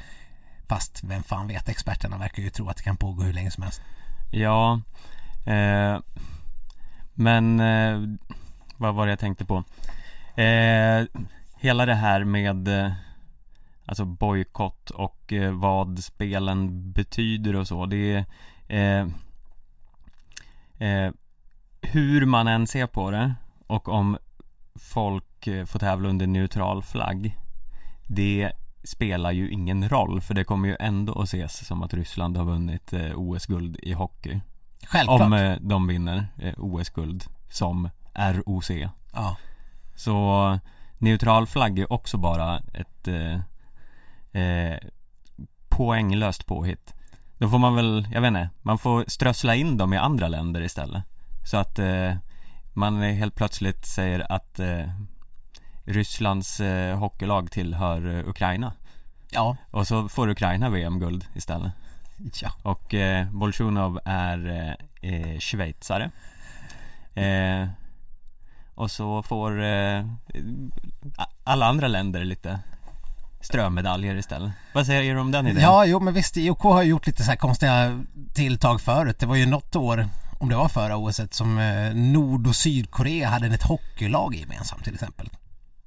[0.68, 3.62] Fast vem fan vet, experterna verkar ju tro att det kan pågå hur länge som
[3.62, 3.82] helst.
[4.30, 4.80] ja
[5.46, 5.98] eh,
[7.14, 8.16] Men eh,
[8.76, 9.64] vad var det jag tänkte på?
[10.40, 11.04] Eh,
[11.60, 12.92] hela det här med eh,
[13.86, 18.24] Alltså bojkott och eh, vad spelen betyder och så Det
[18.68, 19.08] är eh,
[20.88, 21.12] eh,
[21.82, 23.34] Hur man än ser på det
[23.66, 24.18] och om
[24.74, 27.38] folk eh, får tävla under neutral flagg
[28.08, 28.52] Det
[28.84, 32.44] spelar ju ingen roll för det kommer ju ändå att ses som att Ryssland har
[32.44, 34.40] vunnit eh, OS-guld i hockey
[34.86, 35.20] Självklart.
[35.20, 38.70] Om de vinner OS-guld som ROC.
[39.12, 39.36] Ja.
[39.94, 40.58] Så
[40.98, 43.08] neutral flagg är också bara ett
[44.34, 44.78] eh,
[45.68, 46.94] poänglöst påhitt.
[47.38, 50.62] Då får man väl, jag vet inte, man får strössla in dem i andra länder
[50.62, 51.02] istället.
[51.44, 52.14] Så att eh,
[52.72, 54.88] man helt plötsligt säger att eh,
[55.84, 58.72] Rysslands eh, hockeylag tillhör eh, Ukraina.
[59.30, 59.56] Ja.
[59.70, 61.72] Och så får Ukraina VM-guld istället.
[62.42, 62.50] Ja.
[62.62, 64.48] Och eh, Bolsjunov är
[65.02, 66.10] eh, eh, schweizare.
[67.14, 67.68] Eh,
[68.74, 69.64] och så får
[71.44, 72.60] alla andra länder lite
[73.44, 74.52] strömedaljer istället.
[74.72, 75.62] Vad säger du om den idén?
[75.62, 78.02] Ja, jo men visst, IOK har gjort lite så här konstiga
[78.34, 79.16] tilltag förut.
[79.18, 83.28] Det var ju något år, om det var förra OS, som eh, Nord och Sydkorea
[83.28, 85.30] hade ett hockeylag gemensamt till exempel.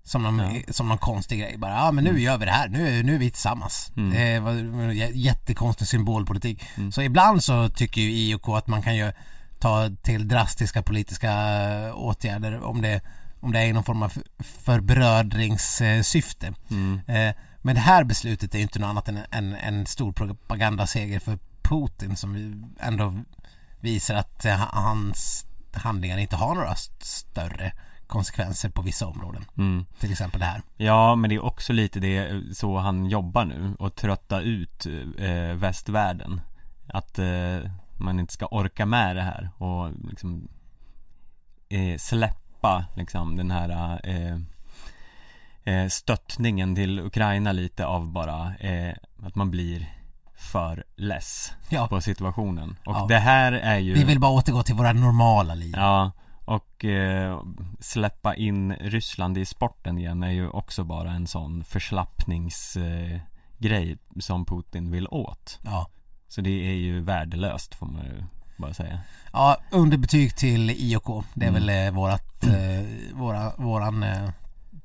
[0.04, 3.04] Som någon, som någon konstig grej bara, ja men nu gör vi det här, nu,
[3.04, 3.92] nu är vi tillsammans.
[4.12, 4.54] Det var
[4.92, 6.64] j- jättekonstig symbolpolitik.
[6.92, 9.12] Så ibland så tycker ju IOK att man kan ju
[9.60, 13.02] ta till drastiska politiska eh, åtgärder om det,
[13.40, 14.14] om det är någon form av
[15.18, 16.48] förbrödringssyfte.
[17.08, 17.36] Eh,
[17.68, 21.40] Men det här beslutet är ju inte något annat än en, en stor propagandaseger för
[21.62, 23.14] Putin som vi ändå
[23.80, 27.72] visar att eh, hans handlingar inte har några st- större
[28.08, 29.46] konsekvenser på vissa områden.
[29.58, 29.86] Mm.
[30.00, 30.62] Till exempel det här.
[30.78, 34.86] Ja, men det är också lite det så han jobbar nu och trötta ut
[35.18, 36.42] eh, västvärlden.
[36.88, 40.48] Att eh, man inte ska orka med det här och liksom
[41.70, 44.00] eh, släppa liksom den här
[45.68, 49.94] eh, stöttningen till Ukraina lite av bara eh, att man blir
[50.36, 51.88] för less Ja.
[51.88, 52.76] på situationen.
[52.86, 53.06] Och Ja.
[53.10, 55.74] det här är ju Vi vill bara återgå till våra normala liv.
[55.78, 56.12] Ja,
[56.46, 57.42] och eh,
[57.80, 64.46] släppa in Ryssland i sporten igen är ju också bara en sån förslappningsgrej eh, som
[64.46, 65.60] Putin vill åt.
[65.64, 65.88] Ja.
[66.28, 68.24] Så det är ju värdelöst får man ju
[68.58, 69.00] bara säga.
[69.34, 71.26] Ja, underbetyg till IOK.
[71.34, 71.66] Det är Mm.
[71.66, 74.30] väl eh, vårat, eh, våra, våran eh,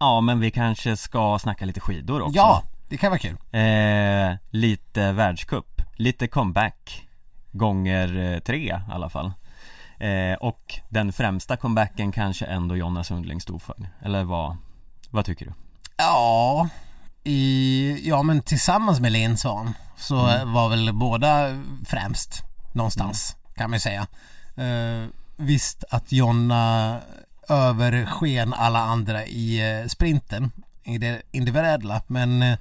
[0.00, 2.36] Ja men vi kanske ska snacka lite skidor också.
[2.36, 3.36] Ja, det kan vara kul.
[3.50, 7.06] Eh, lite världscup, lite comeback
[7.52, 9.32] Gånger eh, tre i alla fall
[9.98, 14.56] eh, Och den främsta comebacken kanske ändå Jonna Sundling stod för Eller vad,
[15.10, 15.52] vad tycker du?
[15.96, 16.68] Ja,
[17.24, 23.76] i, ja men tillsammans med Linn Svan så var väl båda främst någonstans kan man
[23.76, 24.06] ju säga.
[24.56, 27.00] Eh, visst att Jonna
[27.50, 30.52] översken alla andra i eh, sprinten,
[30.84, 32.58] i det individuella, men eh,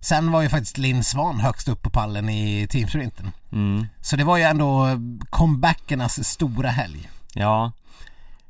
[0.00, 3.30] sen var ju faktiskt Linn Svan högst upp på pallen i teamsprinten.
[3.52, 3.86] Mm.
[4.00, 4.86] Så det var ju ändå
[5.30, 7.08] comebackernas stora helg.
[7.34, 7.72] Ja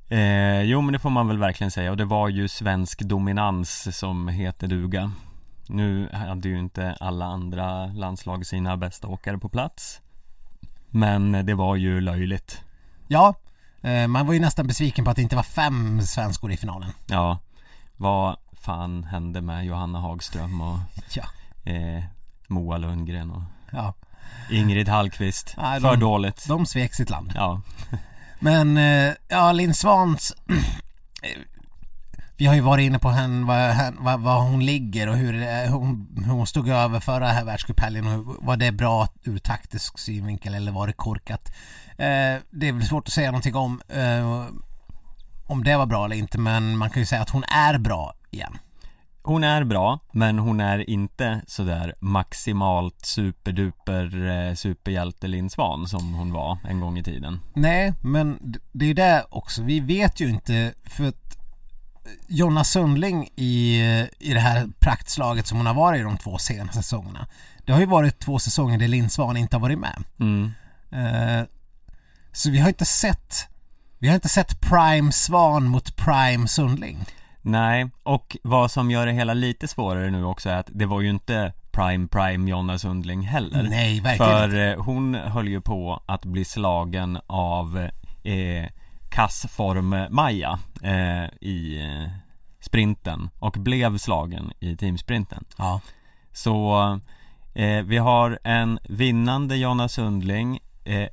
[0.08, 3.98] eh, Jo men det får man väl verkligen säga och det var ju svensk dominans
[3.98, 5.12] som heter duga
[5.66, 10.00] Nu hade ju inte alla andra landslag sina bästa åkare på plats
[10.90, 12.60] Men det var ju löjligt
[13.08, 13.34] Ja,
[14.08, 16.90] man var ju nästan besviken på att det inte var fem svenskor i finalen.
[17.06, 17.38] Ja
[17.96, 20.78] Vad fan hände med Johanna Hagström och
[21.14, 21.24] Ja,
[21.72, 22.04] eh,
[22.48, 23.94] Moa Lundgren och ja.
[24.50, 27.32] Ingrid Hallqvist Nej, För de- dåligt De svek sitt land.
[27.34, 27.60] Ja,
[28.38, 30.32] Men eh, ja, Linn Svans
[31.22, 31.40] eh,
[32.40, 36.24] Vi har ju varit inne på henne, vad, vad hon ligger och hur, eh, hon,
[36.26, 40.72] hon stod över förra här världscuphelgen och hur, var det bra ur taktisk synvinkel eller
[40.72, 41.48] var det korkat?
[41.90, 44.46] Eh, det är väl svårt att säga någonting om eh,
[45.46, 48.14] om det var bra eller inte men man kan ju säga att hon är bra
[48.30, 48.58] igen.
[49.22, 56.14] Hon är bra, men hon är inte sådär maximalt superduper eh, superhjälte Linn Svan som
[56.14, 58.38] hon var en gång i tiden Nej, men
[58.72, 59.62] det är ju det också.
[59.62, 61.12] Vi vet ju inte för
[62.28, 63.80] Jonna Sundling i,
[64.18, 67.26] i det här praktslaget som hon har varit i de två senaste säsongerna.
[67.64, 70.02] Det har ju varit två säsonger där Linn Svan inte har varit med.
[70.20, 70.52] mm.
[70.92, 71.44] Eh,
[72.32, 73.48] så vi har inte sett
[73.98, 76.98] vi har inte sett Prime Svan mot Prime Sundling.
[77.42, 81.00] Nej, och vad som gör det hela lite svårare nu också är att det var
[81.00, 84.62] ju inte Prime Prime Jonna Sundling heller Nej, verkligen För inte.
[84.62, 87.88] eh, hon höll ju på att bli slagen av
[88.22, 88.66] eh,
[89.10, 92.10] kassform Maja eh, i eh,
[92.60, 95.80] sprinten och blev slagen i teamsprinten Ja.
[96.32, 96.82] Så
[97.54, 101.08] eh, vi har en vinnande Jonna Sundling eh,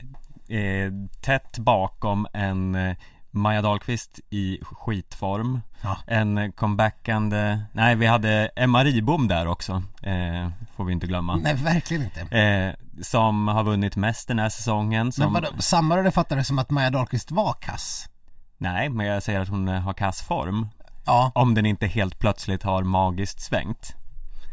[0.58, 2.96] eh, Tätt bakom en eh,
[3.38, 5.98] Maja Dahlqvist i skitform Ja.
[6.08, 11.54] En comebackande Nej vi hade Emma Ribom där också eh, Får vi inte glömma Nej,
[11.54, 12.38] verkligen inte.
[12.38, 16.60] eh, Som har vunnit mest den här säsongen som, Men vadå, samma fattade det som
[16.60, 18.10] att Maja Dahlqvist var kass?
[18.58, 20.68] Nej men jag säger att hon eh, har kass form
[21.06, 21.32] Ja.
[21.36, 23.96] Om den inte helt plötsligt har magiskt svängt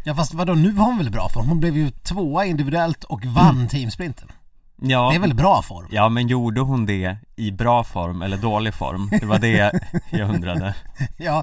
[0.04, 1.48] Ja fast vadå, nu var hon väl bra form?
[1.48, 4.28] Hon blev ju tvåa individuellt och vann teamsprinten.
[4.90, 5.88] Ja Det är väl bra form?
[5.90, 9.08] Ja men gjorde hon det i bra form eller dålig form?
[9.20, 9.72] Det var det
[10.10, 10.74] jag undrade
[11.16, 11.42] Ja.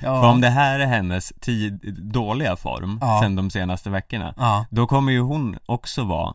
[0.00, 0.30] För Ja.
[0.30, 3.20] om det här är hennes tid, dåliga form Ja.
[3.22, 4.66] sen de senaste veckorna Ja.
[4.70, 6.34] Då kommer ju hon också vara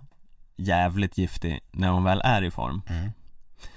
[0.57, 2.81] jävligt giftig när hon väl är i form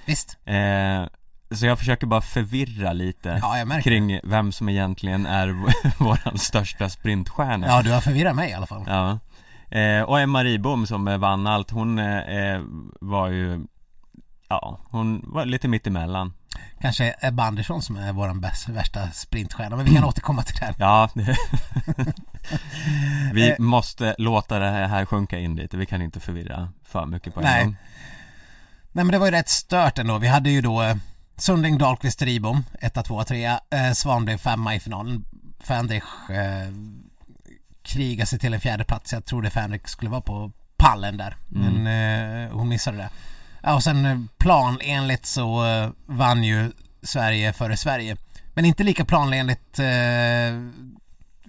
[0.06, 0.36] Visst.
[0.44, 1.02] eh,
[1.50, 5.54] Så jag försöker bara förvirra lite Ja, kring vem som egentligen är
[6.04, 8.84] våran största sprintstjärna Ja, du har förvirrat mig i alla fall.
[8.86, 9.18] Ja
[9.70, 12.60] eh, Och Emma Ribom som eh, vann allt, hon eh, eh,
[13.00, 13.60] var ju
[14.48, 16.32] Ja, hon var lite mittemellan
[16.80, 20.74] Kanske Ebba Andersson som är våran bäst, värsta sprintstjärna, men vi kan återkomma till det.
[20.78, 21.08] Ja.
[23.32, 23.58] Vi Eh.
[23.58, 27.44] måste låta det här sjunka in lite, vi kan inte förvirra för mycket på en
[27.46, 27.64] Nej.
[27.64, 27.76] gång
[28.92, 30.18] Nej men det var ju rätt stört ändå.
[30.18, 30.82] Vi hade ju då
[31.36, 33.44] Sundling, Dahlqvist, Ribom, 1, 2, 3.
[33.46, 33.58] Eh,
[33.94, 35.24] Svan blev femma i finalen.
[35.60, 36.68] Fandrich eh,
[37.88, 39.12] krigade sig till en fjärde plats.
[39.12, 41.36] Jag trodde Fandrich skulle vara på pallen där.
[41.48, 43.10] Men eh, hon missade det.
[43.62, 46.72] Ja, och sen eh, planenligt så eh, vann ju
[47.02, 48.16] Sverige före Sverige.
[48.54, 49.86] Men inte lika planenligt eh,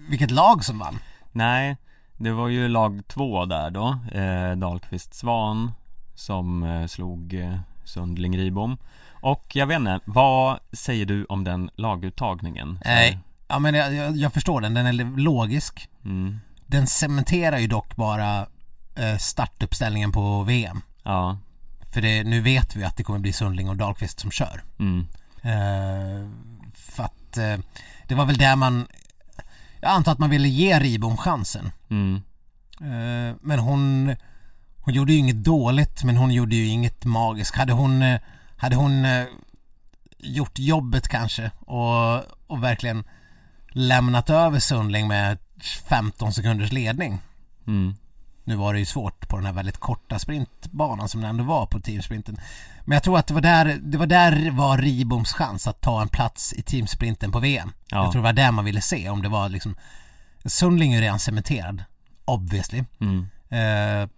[0.08, 0.98] vilket lag som vann.
[1.32, 1.76] Nej,
[2.16, 5.72] det var ju lag två där då, eh, Dahlqvist Svan
[6.14, 8.76] som eh, slog eh, Sundling Ribom
[9.20, 12.78] Och jag vet inte, vad säger du om den laguttagningen?
[12.84, 13.18] Nej,
[13.50, 14.74] ja men jag, jag, jag förstår den.
[14.74, 15.88] Den är logisk.
[16.04, 16.40] Mm.
[16.66, 18.46] Den cementerar ju dock bara
[18.94, 20.82] eh, startuppställningen på VM.
[21.02, 21.38] Ja,
[21.92, 24.62] För det, nu vet vi att det kommer bli Sundling och Dahlqvist som kör.
[24.78, 25.06] mm.
[25.42, 26.28] Eh,
[26.74, 27.58] för att eh,
[28.08, 28.86] det var väl där man
[29.80, 31.72] Jag antar att man ville ge Ribom chansen.
[31.90, 32.22] Mm.
[32.80, 34.16] Eh, men hon
[34.82, 37.56] Hon gjorde ju inget dåligt men hon gjorde ju inget magiskt.
[37.56, 38.18] Hade hon
[38.56, 39.06] Hade hon
[40.18, 43.04] gjort jobbet kanske och, och verkligen
[43.70, 45.38] lämnat över Sundling med
[45.88, 47.18] 15 sekunders ledning
[47.66, 47.94] Mm.
[48.44, 51.66] Nu var det ju svårt på den här väldigt korta sprintbanan som det ändå var
[51.66, 52.36] på teamsprinten.
[52.84, 56.02] Men jag tror att det var där, det var där var Riboms chans att ta
[56.02, 57.72] en plats i teamsprinten på VM.
[57.88, 58.04] Ja.
[58.04, 59.76] Jag tror det var där man ville se om det var liksom
[60.44, 61.84] Sundling är ju redan cementerad,
[62.24, 62.84] obviously.
[63.00, 63.26] Mm.
[63.48, 64.08] Eh,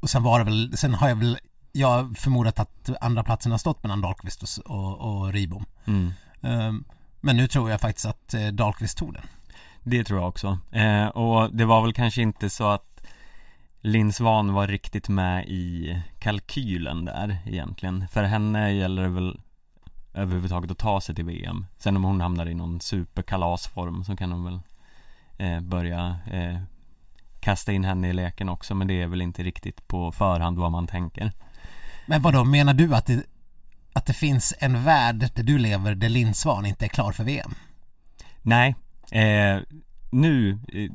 [0.00, 1.38] och sen var det väl, sen har jag väl,
[1.72, 5.66] jag förmodat att andra platsen har stått mellan Dahlqvist och, och, och Ribom.
[5.86, 6.12] Mm.
[6.42, 6.72] Eh,
[7.20, 9.22] men nu tror jag faktiskt att eh, Dahlqvist tog den.
[9.82, 10.58] Det tror jag också.
[10.70, 13.02] Eh, och det var väl kanske inte så att
[13.80, 18.08] Linn Svan var riktigt med i kalkylen där egentligen.
[18.08, 19.40] För henne gäller det väl
[20.14, 21.66] överhuvudtaget att ta sig till VM.
[21.78, 24.60] Sen om hon hamnar i någon superkalasform så kan de väl
[25.38, 26.58] eh, börja eh,
[27.40, 28.74] kasta in henne i leken också.
[28.74, 31.32] Men det är väl inte riktigt på förhand vad man tänker.
[32.06, 33.24] Men vad då menar du att det,
[33.92, 37.24] att det finns en värld där du lever där Linn Svan inte är klar för
[37.24, 37.54] VM?
[38.42, 38.74] Nej,
[39.10, 39.58] eh,
[40.10, 40.90] nu eh,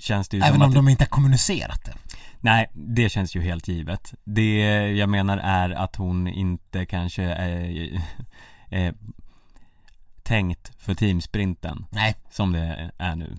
[0.00, 1.94] känns det ju Även som om att de inte har kommunicerat det.
[2.40, 4.14] Nej, det känns ju helt givet.
[4.24, 4.58] Det
[4.90, 8.02] jag menar är att hon inte kanske är,
[8.68, 8.94] är
[10.22, 13.36] tänkt för teamsprinten Nej, som det är nu.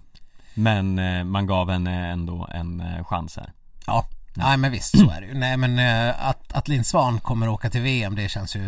[0.54, 3.54] Men eh, man gav henne ändå en eh, chans här.
[3.88, 4.06] ja.
[4.36, 5.34] Nej men visst, så är det ju.
[5.34, 8.62] Nej men eh, att, att Linn Svan kommer åka till VM det känns ju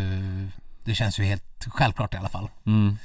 [0.84, 2.98] Det känns ju helt självklart i alla fall Mm.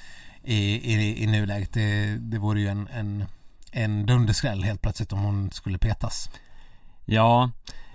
[0.44, 0.56] i,
[0.94, 1.72] i, i nuläget.
[1.72, 3.24] Det, det vore ju en, en,
[3.72, 6.30] en dunderskräll helt plötsligt om hon skulle petas.
[7.04, 7.50] Ja,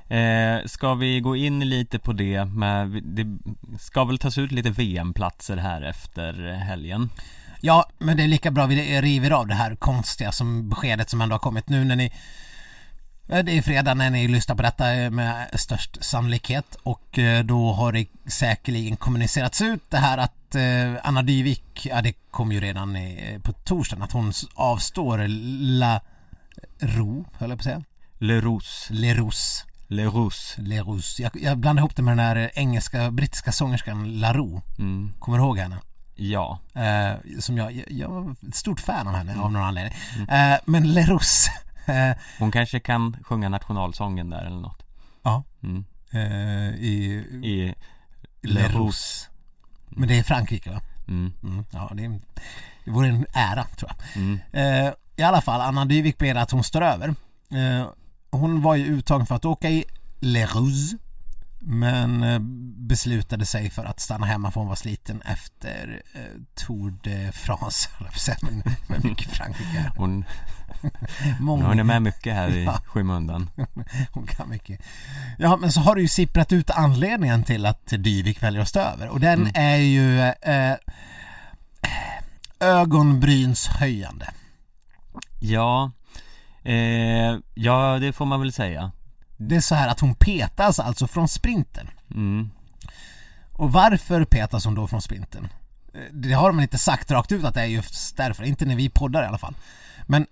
[0.08, 3.38] eh, ska vi gå in lite på det med, det
[3.80, 7.10] ska väl tas ut lite VM-platser här efter helgen?
[7.62, 11.22] Ja, men det är lika bra vi river av det här konstiga som beskedet som
[11.22, 12.12] ändå har kommit nu när ni
[13.28, 17.74] Det är fredag när ni lyssnar på detta eh, med störst sannolikhet och eh, då
[17.74, 22.60] har det säkerligen kommunicerats ut det här att eh, Anna Dyvik, ja det kom ju
[22.60, 22.98] redan
[23.42, 25.26] på torsdagen att hon avstår
[25.80, 26.02] La
[26.80, 27.84] Ro, höll jag på att säga,
[28.18, 30.56] Leroux Lerous Leroux.
[30.58, 31.20] Leroux.
[31.20, 34.62] Jag, jag blandar ihop det med den här engelska, brittiska sångerskan Larou.
[34.80, 35.14] Mm.
[35.20, 35.78] Kommer du ihåg henne?
[36.16, 36.60] Ja.
[36.74, 39.94] Eh, som jag, jag, jag var ett stort fan av henne av någon anledning.
[40.30, 41.48] Eh, men Leroux.
[41.48, 41.54] Eh,
[42.40, 44.84] Hon kanske kan sjunga nationalsången där eller något.
[45.24, 45.44] ja.
[45.64, 45.86] Mm.
[46.12, 47.74] Eh, I I
[48.42, 48.74] Leroux.
[48.74, 49.30] Leroux.
[49.90, 50.82] Men det är Frankrike va?
[51.08, 51.34] Mm.
[51.44, 52.22] Mm, ja, det, är-
[52.86, 54.22] det vore en ära tror jag.
[54.24, 54.40] Mm.
[54.52, 57.08] Eh, I alla fall, Anna Dyvik ber att hon står över.
[57.52, 57.88] Eh,
[58.32, 59.86] hon var ju uttagen för att åka i
[60.20, 60.96] Leroux
[61.60, 62.40] men eh,
[62.88, 66.22] beslutade sig för att stanna hemma för hon var sliten efter eh,
[66.56, 67.90] Tour de France,
[68.42, 69.92] men, men mycket Frankrike.
[69.98, 70.26] Hon,
[71.40, 72.82] Många, hon är med mycket här i Ja.
[72.86, 73.50] skymundan.
[74.12, 74.82] hon kan mycket.
[75.38, 78.80] Ja, men så har det ju sipprat ut anledningen till att Dyvik väljer att stå
[78.80, 80.76] över och den är ju eh,
[82.60, 84.34] ögonbrynshöjande.
[85.40, 85.92] Ja,
[86.64, 88.92] eh, ja det får man väl säga.
[89.38, 91.90] Det är så här att hon petas alltså från sprinten.
[92.12, 92.50] Mm.
[93.52, 95.48] Och varför petas hon då från sprinten?
[95.94, 98.76] Eh, Det har de inte sagt rakt ut att det är just därför, inte när
[98.76, 99.56] vi poddar i alla fall.
[100.06, 100.28] Men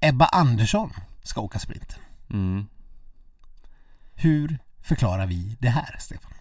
[0.00, 1.98] Ebba Andersson ska åka sprinten.
[2.30, 2.66] Mm.
[4.14, 6.32] Hur förklarar vi det här, Stefan?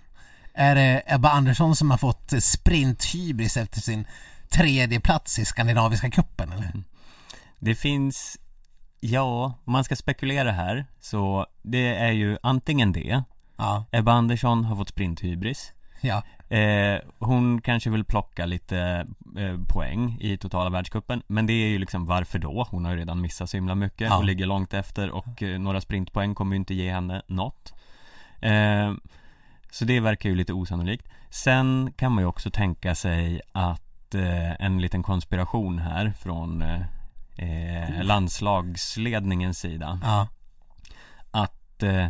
[0.53, 4.07] Är det Ebba Andersson som har fått sprinthybris efter sin
[4.49, 6.83] tredje plats i Skandinaviska cupen eller?
[7.59, 8.37] Det finns,
[9.01, 10.85] ja, om man ska spekulera här.
[10.99, 13.23] Så det är ju antingen det.
[13.57, 15.73] Ja, Ebba Andersson har fått sprinthybris.
[16.01, 16.23] Ja,
[16.57, 19.05] eh, Hon kanske vill plocka lite
[19.37, 21.21] eh, poäng i totala världscupen.
[21.27, 22.67] Men det är ju liksom varför då?
[22.69, 24.17] Hon har ju redan missat så himla mycket Ja.
[24.17, 27.73] och ligger långt efter och eh, några sprintpoäng kommer ju inte ge henne något.
[28.39, 28.93] Eh,
[29.71, 31.07] Så det verkar ju lite osannolikt.
[31.29, 36.63] Sen kan man ju också tänka sig att eh, en liten konspiration här från
[37.41, 40.27] eh, landslagsledningens sida ja,
[41.31, 42.07] att eh,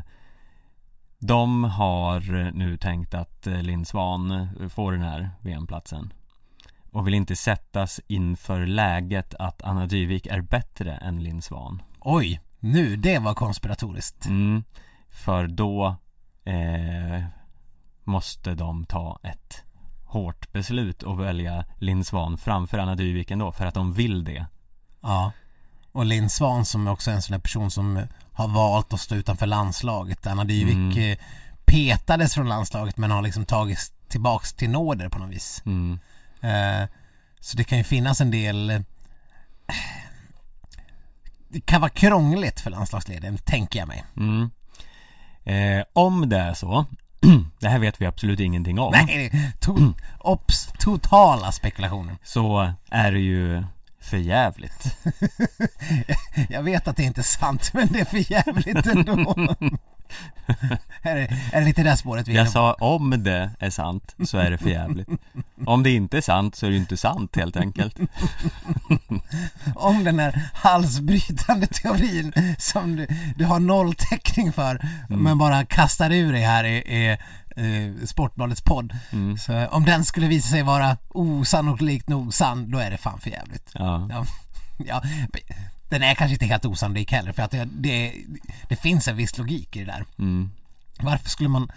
[1.19, 6.13] de har nu tänkt att eh, Linn Svan får den här VM-platsen
[6.91, 11.81] och vill inte sättas inför läget att Anna Dyvik är bättre än Linn Svan.
[11.99, 14.25] oj, nu, det var konspiratoriskt.
[14.25, 14.63] Mm,
[15.09, 15.95] för då
[16.43, 17.23] eh,
[18.03, 19.63] måste de ta ett
[20.05, 24.45] hårt beslut och välja Linn Svan framför Anna Dyvik ändå för att de vill det.
[25.01, 25.31] Ja.
[25.91, 27.99] Och Linn Svan som också är en sån där person som
[28.33, 30.27] har valt att stå utanför landslaget.
[30.27, 31.11] Anna Dyvik Mm.
[31.11, 31.17] eh,
[31.65, 35.61] petades från landslaget men har liksom tagits tillbaks till nåder på något vis.
[35.65, 35.99] Mm.
[36.41, 36.87] Eh,
[37.39, 38.81] så det kan ju finnas en del eh,
[41.49, 44.03] Det kan vara krångligt för landslagsledaren, tänker jag mig.
[44.17, 44.49] Mm.
[45.43, 46.85] Eh, om det är så,
[47.59, 48.91] det här vet vi absolut ingenting om.
[48.91, 52.17] Nej, to, ops, totala spekulationer.
[52.23, 53.63] så är det ju
[54.01, 54.97] för jävligt.
[56.49, 59.35] Jag vet att det inte är sant, men det är för jävligt ändå.
[61.01, 62.51] är, det, är det lite det spåret vi är Jag på?
[62.51, 65.07] sa om det är sant så är det för jävligt.
[65.65, 67.99] Om det inte är sant så är det inte sant helt enkelt.
[69.75, 76.11] Om den här halsbrytande teorin som du, du har noll täckning för men bara kastar
[76.11, 77.17] ur dig här i, i,
[77.57, 78.97] i Sportbladets podd.
[79.11, 79.37] Mm.
[79.37, 83.29] Så om den skulle visa sig vara osannolikt nog sann, då är det fan för
[83.29, 83.71] jävligt.
[83.73, 84.07] Ja.
[84.09, 84.25] Ja,
[84.77, 85.03] ja,
[85.89, 88.13] den är kanske inte helt osannolik heller för att det, det,
[88.69, 90.05] det finns en viss logik i det där.
[90.19, 90.51] Mm.
[90.99, 91.71] Varför skulle man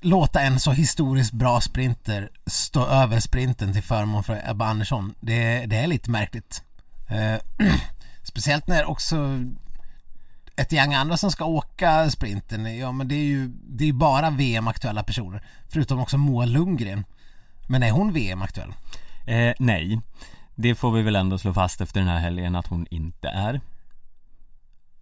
[0.00, 5.14] låta en så historiskt bra sprinter stå över sprinten till förmån för Ebba Andersson?
[5.20, 6.62] Det, det är lite märkligt.
[7.08, 7.66] Eh,
[8.22, 9.44] speciellt när också
[10.56, 14.30] ett gäng andra som ska åka sprinten, ja men det är ju det är bara
[14.30, 15.42] VM-aktuella personer.
[15.68, 17.04] Förutom också Moa Lundgren.
[17.68, 18.72] Men är hon VM-aktuell?
[19.26, 20.00] Eh, nej,
[20.54, 23.60] det får vi väl ändå slå fast efter den här helgen att hon inte är.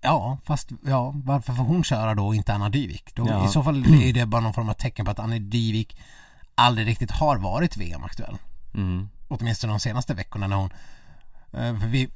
[0.01, 3.15] Ja, fast ja, varför får hon köra då och inte Anna Dyvik?
[3.15, 3.45] Då, Ja.
[3.45, 5.97] I så fall är det bara någon form av tecken på att Anna Dyvik
[6.55, 8.37] aldrig riktigt har varit VM-aktuell.
[8.75, 9.09] Mm.
[9.29, 10.71] Åtminstone de senaste veckorna när hon...
[11.53, 12.09] eh, För vi,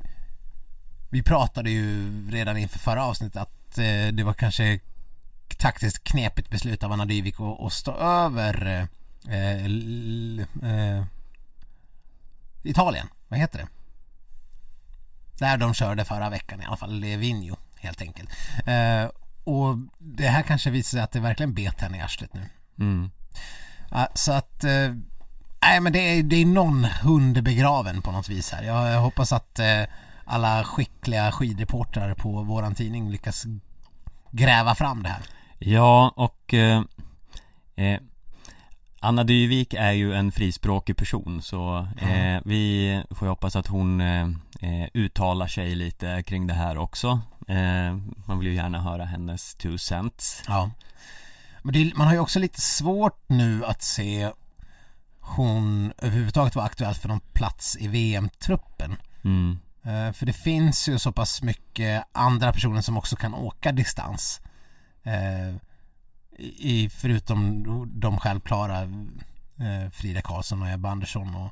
[1.15, 4.81] vi pratade ju redan inför förra avsnittet att eh, det var kanske
[5.59, 8.87] taktiskt knepigt beslut av Anna Dyvik att, att stå över
[9.29, 11.05] eh, l, eh,
[12.63, 13.09] Italien.
[13.29, 13.69] Vad heter det?
[15.39, 18.31] Där de körde förra veckan i alla fall, Livigno helt enkelt.
[18.67, 19.11] Eh,
[19.45, 22.49] och det här kanske visar sig att det verkligen bet henne i arslet nu.
[22.79, 23.11] Mm.
[24.15, 24.95] Så att eh,
[25.63, 28.63] Nej men det är, det är någon hund begraven på något vis här.
[28.63, 29.83] Jag, jag hoppas att eh,
[30.25, 33.45] alla skickliga skidreportrar på våran tidning lyckas
[34.31, 35.23] gräva fram det här.
[35.59, 36.83] Ja, och eh,
[37.75, 38.01] eh,
[39.01, 44.01] Anna Dyvik är ju en frispråkig person så eh, vi får ju hoppas att hon
[44.01, 44.29] eh,
[44.61, 47.21] eh, uttalar sig lite kring det här också
[48.27, 50.71] Man vill ju gärna höra hennes two cents Ja.
[51.63, 54.31] Men det, man har ju också lite svårt nu att se
[55.21, 58.97] hon överhuvudtaget var aktuell för någon plats i VM-truppen.
[59.25, 59.59] mm.
[59.85, 64.41] Eh, För det finns ju så pass mycket andra personer som också kan åka distans.
[65.03, 65.57] Eh,
[66.59, 67.65] i, förutom
[68.01, 71.51] de självklara eh, Frida Karlsson och Ebba Andersson och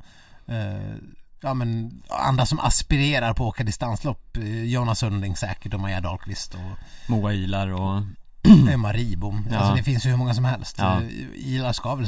[1.40, 4.36] ja men andra som aspirerar på att åka distanslopp.
[4.64, 6.78] Jonas Sundling säkert och Maja Dahlqvist och
[7.08, 8.02] Moa Ilar och
[8.70, 9.48] Emma Ribom.
[9.50, 9.56] Ja.
[9.58, 10.76] Alltså det finns ju hur många som helst.
[10.78, 11.02] Ja.
[11.34, 12.06] Ilar ska väl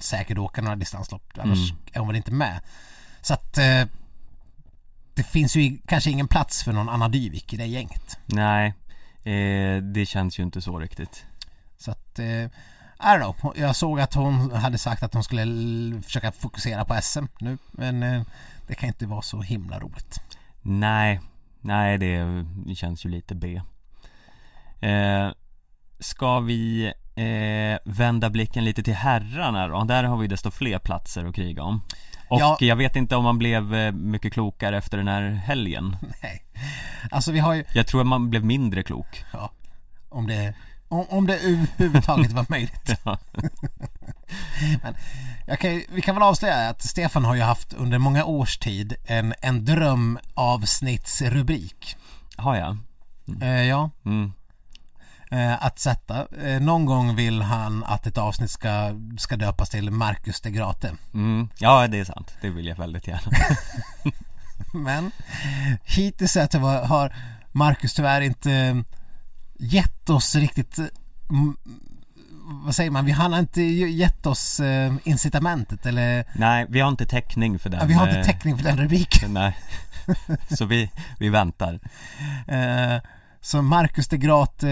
[0.00, 1.32] säkert åka några distanslopp.
[1.38, 1.82] Annars Mm.
[1.92, 2.60] är hon väl inte med.
[3.20, 3.58] Så att
[5.14, 8.18] det finns ju kanske ingen plats för någon Anna Dyvik i det gänget.
[8.26, 8.74] Nej
[9.22, 11.26] eh, Det känns ju inte så riktigt
[11.76, 12.50] Så att, eh,
[12.98, 13.52] know.
[13.56, 17.58] Jag såg att hon hade sagt att hon skulle försöka fokusera på SM nu.
[17.70, 18.22] Men eh,
[18.66, 20.20] det kan inte vara så himla roligt.
[20.62, 21.20] Nej,
[21.60, 23.60] nej det känns ju lite B
[24.80, 25.30] eh,
[25.98, 29.84] Ska vi eh, vända blicken lite till herrarna då?
[29.84, 31.82] Där har vi desto fler platser att kriga om
[32.34, 32.56] Och Ja.
[32.60, 36.44] jag vet inte om man blev eh, mycket klokare efter den här helgen Nej.
[37.10, 39.50] Alltså vi har ju, Jag tror att man blev mindre klok ja,
[40.08, 40.54] om det,
[40.88, 42.94] om, om det överhuvudtaget var möjligt.
[43.04, 43.18] Ja.
[45.46, 48.94] Men kan, vi kan väl avslöja att Stefan har ju haft under många års tid
[49.06, 51.96] en, en drömavsnittsrubrik.
[52.36, 52.78] Har jag?
[53.42, 54.32] Eh, ja, Mm.
[55.34, 56.26] Eh, att sätta.
[56.44, 60.92] Eh, någon gång vill han att ett avsnitt ska, ska döpas till Marcus de Grate.
[61.14, 61.48] Mm.
[61.58, 62.34] Ja, det är sant.
[62.40, 63.32] Det vill jag väldigt gärna
[64.74, 65.10] Men
[65.84, 67.14] hittills har- har
[67.52, 68.82] Marcus tyvärr inte
[69.58, 70.84] gett oss riktigt eh,
[71.30, 71.56] mm,
[72.64, 77.06] vad säger man, vi har inte gett oss eh, incitamentet eller Nej, vi har inte
[77.06, 79.34] täckning för den ja, vi har inte eh, täckning för den rubriken.
[79.34, 79.56] Nej
[80.50, 81.80] Så vi, vi väntar
[82.48, 83.00] Eh,
[83.40, 84.70] så Marcus de Grat, eh,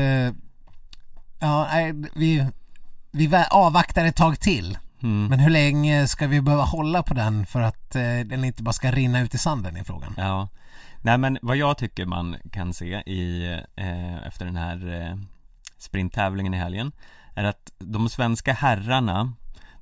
[1.43, 2.47] ja, nej, vi,
[3.11, 4.79] vi avvaktar ett tag till.
[5.03, 5.27] mm.
[5.27, 8.73] Men hur länge ska vi behöva hålla på den för att eh, den inte bara
[8.73, 10.15] ska rinna ut i sanden i frågan?
[10.17, 10.49] Ja
[11.05, 15.17] Nej men vad jag tycker man kan se i, eh, efter den här eh,
[15.79, 16.93] sprinttävlingen i helgen
[17.35, 19.33] Är att de svenska herrarna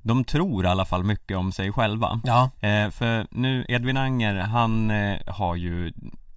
[0.01, 4.35] De tror i alla fall mycket om sig själva Ja, eh, För nu, Edvin Anger,
[4.35, 5.93] han eh, har ju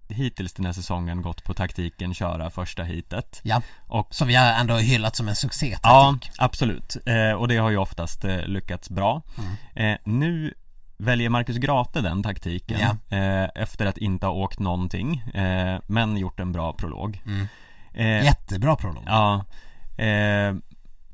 [0.09, 3.62] Hittills den här säsongen gått på taktiken köra första heatet ja.
[3.86, 6.96] Och Som vi har ändå hyllat som en succé Ja, absolut.
[7.07, 9.22] Eh, och det har ju oftast eh, lyckats bra.
[9.38, 9.92] Mm.
[9.94, 10.55] Eh, nu
[10.96, 13.16] väljer Marcus Grate den taktiken Ja.
[13.16, 17.22] eh, efter att inte ha åkt någonting, eh, men gjort en bra prolog.
[17.26, 17.46] Mm.
[17.94, 19.02] Eh, Jättebra prolog.
[19.07, 19.44] Ja,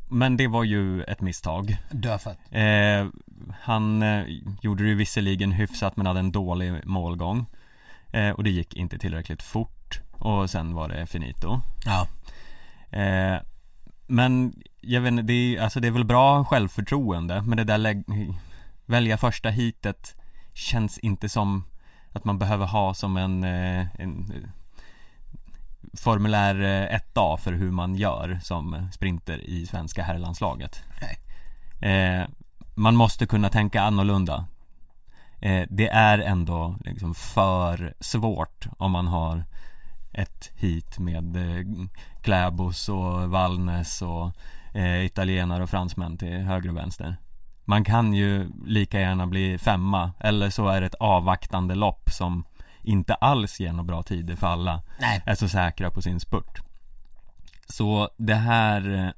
[0.09, 1.76] men det var ju ett misstag.
[1.91, 2.38] Dödfött.
[2.51, 3.07] Eh,
[3.61, 4.22] han eh,
[4.62, 7.47] gjorde det visserligen hyfsat men hade en dålig målgång.
[8.13, 10.01] Eh, och det gick inte tillräckligt fort.
[10.13, 11.61] Och sen var det finito.
[11.85, 12.07] Ja.
[12.99, 13.41] Eh,
[14.07, 17.79] men jag vet inte, det är, alltså det är väl bra självförtroende men det där
[17.79, 18.05] lägg,
[18.87, 20.17] välja första hitet
[20.53, 21.65] känns inte som
[22.13, 24.51] att man behöver ha som en, eh, en eh,
[25.95, 30.83] formulär eh, 1A för hur man gör som sprinter i svenska herrlandslaget.
[31.81, 32.29] Eh,
[32.75, 34.47] man måste kunna tänka annorlunda.
[35.41, 39.45] Eh, det är ändå liksom för svårt om man har
[40.12, 41.66] ett hit med eh,
[42.22, 44.32] Kläbos och Valnes och
[44.74, 47.16] eh, italienare och fransmän till höger och vänster.
[47.64, 52.45] Man kan ju lika gärna bli femma eller så är det ett avvaktande lopp som
[52.82, 55.22] inte alls ger några bra tider för alla Nej.
[55.26, 56.61] är så säkra på sin spurt.
[57.68, 59.12] Så det här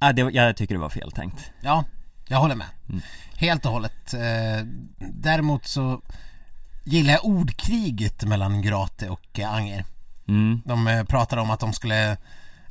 [0.00, 1.52] äh, det, Jag tycker det var fel tänkt.
[1.60, 1.84] Ja,
[2.30, 2.66] jag håller med.
[2.88, 3.00] Mm.
[3.36, 4.14] Helt och hållet.
[4.14, 4.66] Eh,
[4.98, 6.02] däremot så
[6.84, 9.84] gillar jag ordkriget mellan Grate och eh, Anger.
[10.28, 12.16] Mm, De eh, pratade om att de skulle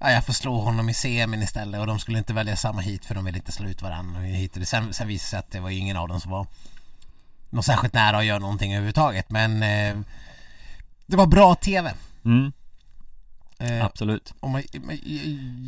[0.01, 3.05] Ja, jag får slå honom i semin istället och de skulle inte välja samma hit
[3.05, 4.69] för de vill inte slå ut varandra hit och dit.
[4.69, 6.47] Sen, sen visade det sig att det var ingen av dem som var
[7.49, 9.97] något särskilt nära att göra någonting överhuvudtaget men eh,
[11.05, 11.93] det var bra TV.
[12.25, 12.51] mm,
[13.59, 14.33] Eh, absolut.
[14.39, 14.63] och man,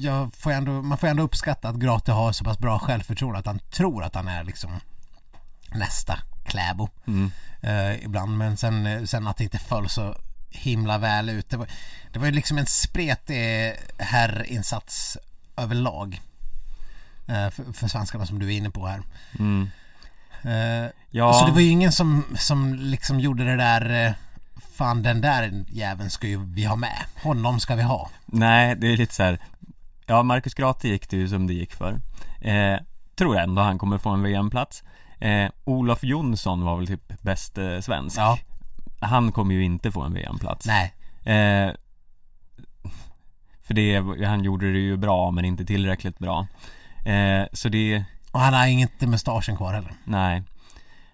[0.01, 3.45] jag får ändå, man får ändå uppskatta att Grate har så pass bra självförtroende att
[3.45, 4.79] han tror att han är liksom
[5.73, 7.31] nästa Kläbo Mm,
[7.61, 10.15] eh, ibland men sen, sen att det inte föll så
[10.49, 11.49] himla väl ut.
[11.49, 11.67] Det var,
[12.11, 15.17] det var ju liksom en spretig herrinsats
[15.57, 16.21] överlag
[17.27, 19.01] eh, för, för svenskarna som du är inne på här.
[19.39, 19.69] mm.
[20.43, 24.13] Eh, Ja, Så det var ju ingen som, som liksom gjorde det där eh,
[24.81, 26.97] Fan den där jäveln ska ju vi ha med.
[27.23, 28.09] Honom ska vi ha.
[28.25, 29.39] nej det är lite så här.
[30.05, 32.01] Ja, Marcus Grate gick det ju som det gick för.
[32.41, 32.79] Eh,
[33.15, 34.83] tror ändå han kommer få en VM-plats
[35.19, 38.37] eh, Olof Jonsson var väl typ bäst eh, svensk Ja.
[38.99, 40.93] Han kommer ju inte få en VM-plats Nej.
[41.23, 41.73] eh,
[43.63, 46.47] För det, han gjorde det ju bra men inte tillräckligt bra
[47.05, 49.93] eh, Så det, Och han har inget mustaschen kvar heller.
[50.03, 50.43] nej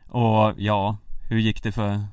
[0.08, 0.98] Och ja,
[1.30, 2.06] hur gick det för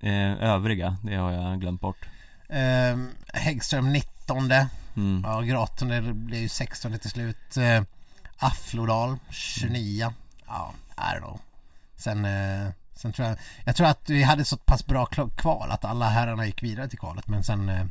[0.00, 0.96] eh, övriga?
[1.02, 2.08] Det har jag glömt bort
[2.48, 2.96] Eh,
[3.34, 4.50] Häggström 19.
[4.96, 5.22] mm.
[5.26, 7.56] Ja, Graton det blev ju 16 till slut.
[7.56, 7.82] Eh,
[8.38, 10.12] Afflodal 29.
[10.46, 11.40] Ja, I don't know.
[11.96, 15.84] Sen, eh, sen tror jag, jag tror att vi hade så pass bra kval att
[15.84, 17.84] alla herrarna gick vidare till kvalet men sen eh,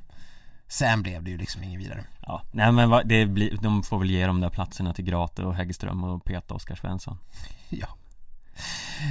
[0.68, 2.03] Sen blev det ju liksom ingen vidare.
[2.22, 5.43] Ja, nej men va, det blir, de får väl ge de där platserna till Grate
[5.43, 7.18] och Häggström och peta Oskar Svensson
[7.70, 7.88] Ja.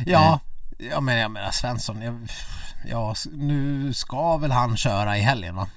[0.06, 0.40] Ja,
[0.78, 2.28] ja men jag menar Svensson, jag,
[2.86, 5.68] ja, nu ska väl han köra i helgen va?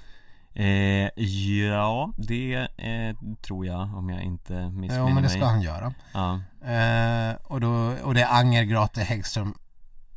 [0.53, 5.47] eh, Ja, det eh, tror jag om jag inte missminner Ja men det ska mig
[5.47, 5.93] han göra.
[6.13, 7.71] Ja, Eh, och, då,
[8.03, 9.53] och det är Anger, Grate, Häggström,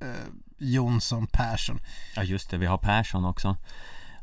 [0.01, 0.07] eh,
[0.59, 1.81] Jonsson, Persson.
[2.17, 3.57] ja just det, vi har Persson också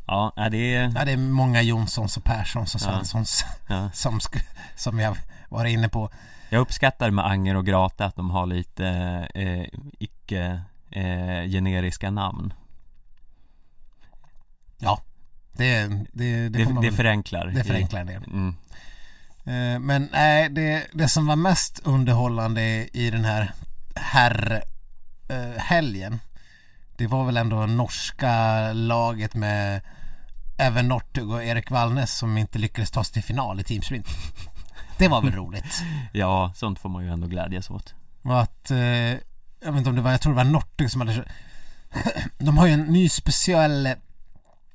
[0.08, 2.86] Ja, är det Ja det är många Jonssons och Perssons och Ja.
[2.86, 3.90] Svenssons ja.
[3.94, 5.18] som, sk- som jag
[5.50, 6.10] var inne på.
[6.54, 8.88] Jag uppskattar med Anger och Grate att de har lite
[9.36, 12.54] eh, icke eh, generiska namn
[14.78, 15.02] Ja,
[15.52, 18.24] det, det, det, Det, man det förenklar det förenklar en del.
[18.24, 18.56] Mm.
[19.46, 22.62] Eh, Men nej, det, det som var mest underhållande
[22.94, 23.52] i den här
[23.96, 24.64] herr
[25.30, 26.20] eh, helgen
[26.98, 29.82] Det var väl ändå norska laget med
[30.58, 34.08] Evan Northug och Erik Wallnes som inte lyckades ta sig till final i teamsprint
[35.02, 35.82] Det var väl roligt.
[36.14, 37.94] Ja, sånt får man ju ändå glädjas åt.
[38.22, 39.22] Och att, eh, jag
[39.72, 41.26] vet inte om det var, jag tror det var Northug som hade
[42.38, 43.84] De har ju en ny speciell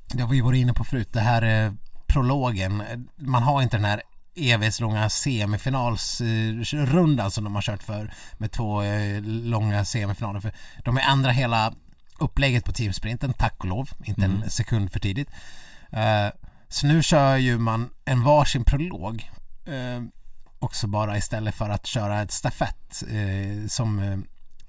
[0.09, 1.73] Det har vi varit inne på förut, det här eh,
[2.07, 2.83] prologen.
[3.17, 4.03] Man har inte den här
[4.37, 10.41] evighetslånga semifinalsrundan som de har kört för med två eh, långa semifinaler.
[10.41, 10.53] För
[10.85, 11.73] de ändrar hela
[12.19, 15.31] upplägget på teamsprinten, tack och lov, inte en sekund för tidigt.
[15.91, 16.27] Eh,
[16.69, 19.21] så nu kör ju man en varsin prolog.
[19.21, 19.27] eh,
[20.59, 24.19] också bara istället för att köra ett stafett eh, som, eh,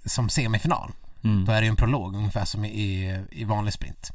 [0.05, 0.91] som semifinal.
[1.23, 1.45] mm.
[1.45, 4.11] Då är det ju en prolog ungefär som i, i vanlig sprint.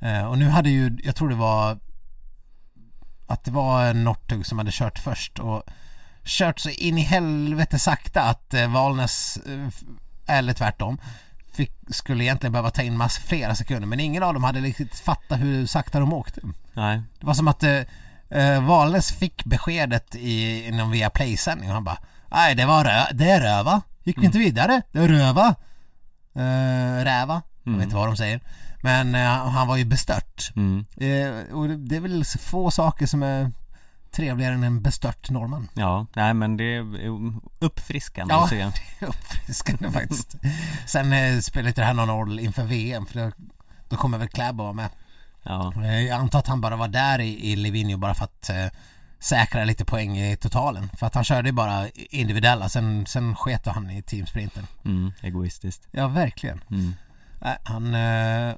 [0.00, 1.78] Eh, och nu hade ju, jag tror det var
[3.26, 5.62] att det var Northug som hade kört först och
[6.24, 9.68] kört så in i helvete sakta att eh, Valnes, eh,
[10.36, 10.98] eller tvärtom,
[11.52, 14.98] fick, skulle egentligen behöva ta in mass, flera sekunder men ingen av dem hade riktigt
[14.98, 16.40] fattat hur sakta de åkte.
[16.72, 17.80] Nej, Det var som att eh,
[18.30, 21.98] eh, Valnes fick beskedet i, inom via playsändning och han bara
[22.30, 23.80] Nej det var rö- det är röva.
[24.04, 24.82] Gick vi inte vidare?
[24.92, 25.54] Det är röva.
[26.34, 27.42] Eh, räva.
[27.64, 28.40] Jag vet inte vad de säger.
[28.82, 30.50] Men eh, han var ju bestört.
[30.56, 30.84] mm.
[30.96, 33.52] Eh, och det, det är väl få saker som är
[34.10, 35.68] trevligare än en bestört norrman.
[35.74, 36.84] Ja, nej men det är
[37.58, 38.44] uppfriskande Ja.
[38.44, 38.70] att se
[39.06, 40.34] Uppfriskande faktiskt.
[40.86, 43.30] Sen eh, spelar inte det här någon roll inför VM för då,
[43.88, 44.88] då kommer väl Kläbo vara med.
[45.46, 48.50] Ja, Eh, Jag antar att han bara var där i, i Livigno bara för att
[48.50, 48.66] eh,
[49.18, 50.90] säkra lite poäng i totalen.
[50.98, 54.66] För att han körde ju bara individuella, sen, sen sket han i teamsprinten.
[54.84, 56.60] mm, egoistiskt Ja, verkligen.
[56.70, 56.94] mm.
[57.40, 58.54] Nej, han, eh, eh,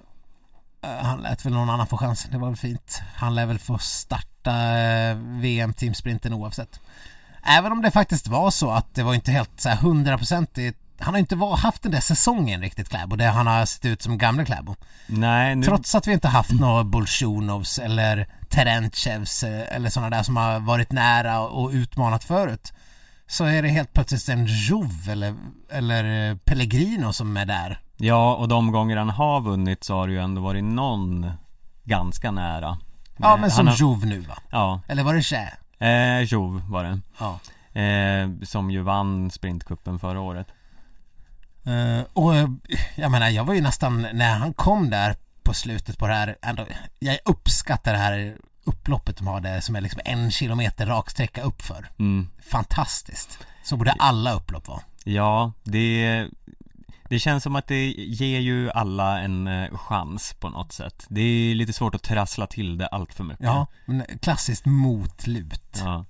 [1.02, 3.02] han lät väl någon annan få chansen, det var väl fint.
[3.14, 6.80] Han lär väl få starta eh, VM-teamsprinten oavsett.
[7.42, 11.14] Även om det faktiskt var så att det var inte helt så här hundraprocentigt han
[11.14, 14.18] har inte var, haft den där säsongen riktigt Kläbo, där han har sett ut som
[14.18, 14.74] gamla Kläbo.
[15.06, 20.22] Nej, nu, Trots att vi inte haft några Bolsjunovs eller Terentjevs eh, eller sådana där
[20.22, 22.72] som har varit nära och utmanat förut.
[23.26, 25.34] Så är det helt plötsligt en Jouv eller,
[25.70, 27.80] eller eh, Pellegrino som är där.
[27.96, 31.30] ja och de gånger han har vunnit så har det ju ändå varit någon
[31.84, 32.78] ganska nära
[33.16, 34.38] Ja men som har, Jouv nu va?
[34.50, 35.46] Ja, Eller var det Ché?
[35.78, 37.38] eh, Jove var det Ja.
[37.80, 40.46] eh, Som ju vann sprintkuppen förra året
[41.68, 42.48] Eh, och eh,
[42.94, 46.36] jag menar jag var ju nästan, när han kom där på slutet på det här,
[46.42, 46.66] ändå,
[46.98, 51.42] jag uppskattar det här upploppet de har där som är liksom en kilometer rak sträcka
[51.42, 51.90] uppför.
[51.98, 52.28] mm.
[52.50, 53.38] Fantastiskt.
[53.64, 54.80] Så borde alla upplopp vara.
[55.04, 56.26] Ja, det
[57.08, 61.20] Det känns som att det ger ju alla en eh, chans på något sätt Det
[61.20, 65.82] är lite svårt att trassla till det allt för mycket Ja, men klassiskt motlut.
[65.84, 66.04] Ja.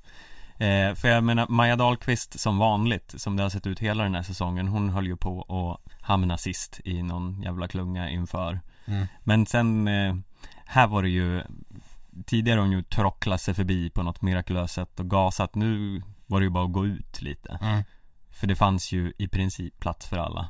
[0.59, 4.15] Eh, för jag menar, Maja Dahlqvist som vanligt, som det har sett ut hela den
[4.15, 8.61] här säsongen, hon höll ju på att hamna sist i någon jävla klunga inför.
[8.87, 9.07] Mm.
[9.25, 10.17] Men sen, eh,
[10.67, 11.43] här var det ju,
[12.27, 16.41] tidigare har hon ju trocklat sig förbi på något mirakulöst sätt och gasat, nu var
[16.41, 17.59] det ju bara att gå ut lite.
[17.63, 17.83] Mm.
[18.31, 20.49] För det fanns ju i princip plats för alla.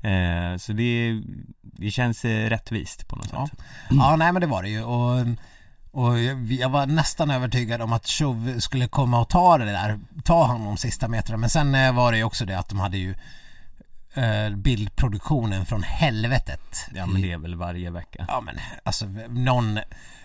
[0.00, 1.22] Eh, så det,
[1.62, 3.46] det känns eh, rättvist på något Ja.
[3.46, 3.58] sätt.
[3.90, 5.26] Ja, nej men det var det ju och,
[5.94, 10.00] Och jag, jag var nästan övertygad om att Chauve skulle komma och ta det där,
[10.24, 11.36] ta honom sista metrarna.
[11.36, 13.14] Men sen eh, var det ju också det att de hade ju
[14.14, 16.86] eh, bildproduktionen från helvetet.
[16.94, 19.78] Ja men det är väl varje vecka Ja men alltså någon,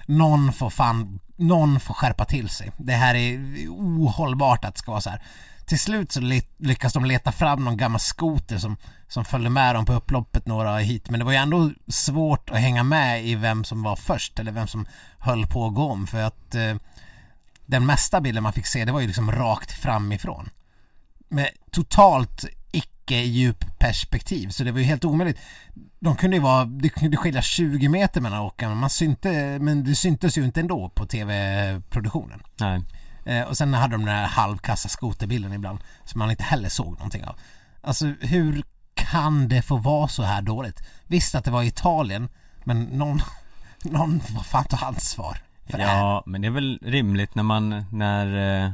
[0.05, 2.72] någon får fan, någon får skärpa till sig.
[2.78, 3.38] Det här är
[3.70, 5.22] ohållbart att det ska vara så här.
[5.70, 6.20] Till slut så
[6.57, 10.78] lyckas de leta fram någon gammal skoter som, som följde med dem på upploppet några
[10.78, 11.09] hit.
[11.09, 14.51] Men det var ju ändå svårt att hänga med i vem som var först eller
[14.51, 14.88] vem som
[15.20, 16.07] höll på att gå om.
[16.07, 16.76] För att eh,
[17.65, 20.49] den mesta bilden man fick se det var ju liksom rakt framifrån.
[21.28, 25.39] Med totalt icke djup perspektiv så det var ju helt omöjligt.
[25.99, 29.95] De kunde ju vara, det kunde skilja 20 meter mellan åkarna man synte, men det
[29.95, 32.43] syntes ju inte ändå på tv-produktionen.
[32.59, 32.82] Nej
[33.30, 36.91] Eh, och sen hade de den här halvkassa skoterbilden ibland som man inte heller såg
[36.93, 37.36] någonting av.
[37.82, 38.63] Alltså hur
[38.93, 40.80] kan det få vara så här dåligt?
[41.07, 42.30] Visst att det var Italien
[42.63, 43.21] men någon,
[43.84, 45.38] någon får fan ta ansvar
[45.69, 45.97] för det här.
[45.97, 48.71] Ja, men det är väl rimligt när man, när eh,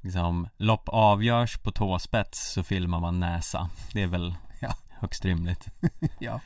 [0.00, 4.74] liksom, lopp avgörs på tåspets så filmar man näsa Det är väl Ja.
[5.00, 5.66] högst rimligt
[6.18, 6.40] Ja.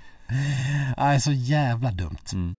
[0.97, 2.19] Nej, så jävla dumt.
[2.33, 2.55] mm.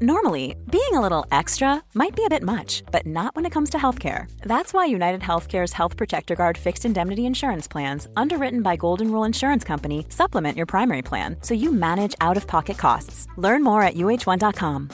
[0.00, 3.70] Normally, being a little extra might be a bit much, but not when it comes
[3.70, 4.26] to healthcare.
[4.42, 9.24] That's why United Healthcare's Health Protector Guard fixed indemnity insurance plans, underwritten by Golden Rule
[9.26, 13.26] Insurance Company, supplement your primary plan so you manage out of pocket costs.
[13.38, 14.90] Learn more at uh1.com.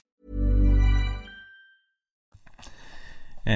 [3.44, 3.52] eh,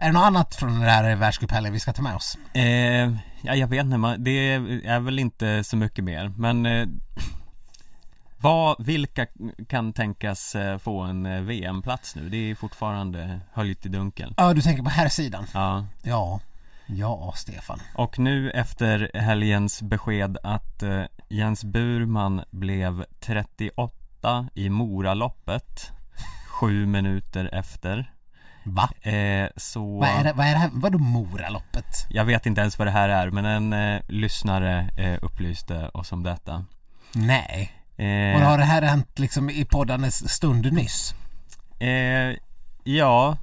[0.00, 2.38] Är det något annat från det här världscuphelgen vi ska ta med oss?
[2.54, 3.12] eh,
[3.42, 4.30] Ja, jag vet inte, det
[4.84, 6.86] är väl inte så mycket mer Men eh,
[8.40, 9.26] vad, vilka
[9.68, 12.28] kan tänkas eh, få en eh, VM-plats nu?
[12.28, 15.46] Det är fortfarande höljt i dunkel Ja, du tänker på här sidan.
[15.54, 16.40] Ja, Ja.
[16.90, 17.80] Ja, Stefan.
[17.94, 25.92] och nu efter helgens besked att eh, Jens Burman blev 38 i Moraloppet
[26.48, 28.12] Sju minuter efter
[28.64, 28.90] Va?
[29.10, 30.70] eh, Så Vad är det, vad är det här?
[30.72, 32.06] Vadå Moraloppet?
[32.10, 36.12] Jag vet inte ens vad det här är men en eh, lyssnare eh, upplyste oss
[36.12, 36.64] om detta
[37.12, 37.72] Nej.
[37.98, 41.14] Eh, Och har det här hänt liksom i poddandes stund nyss?
[41.78, 42.36] eh,
[42.84, 43.36] Ja,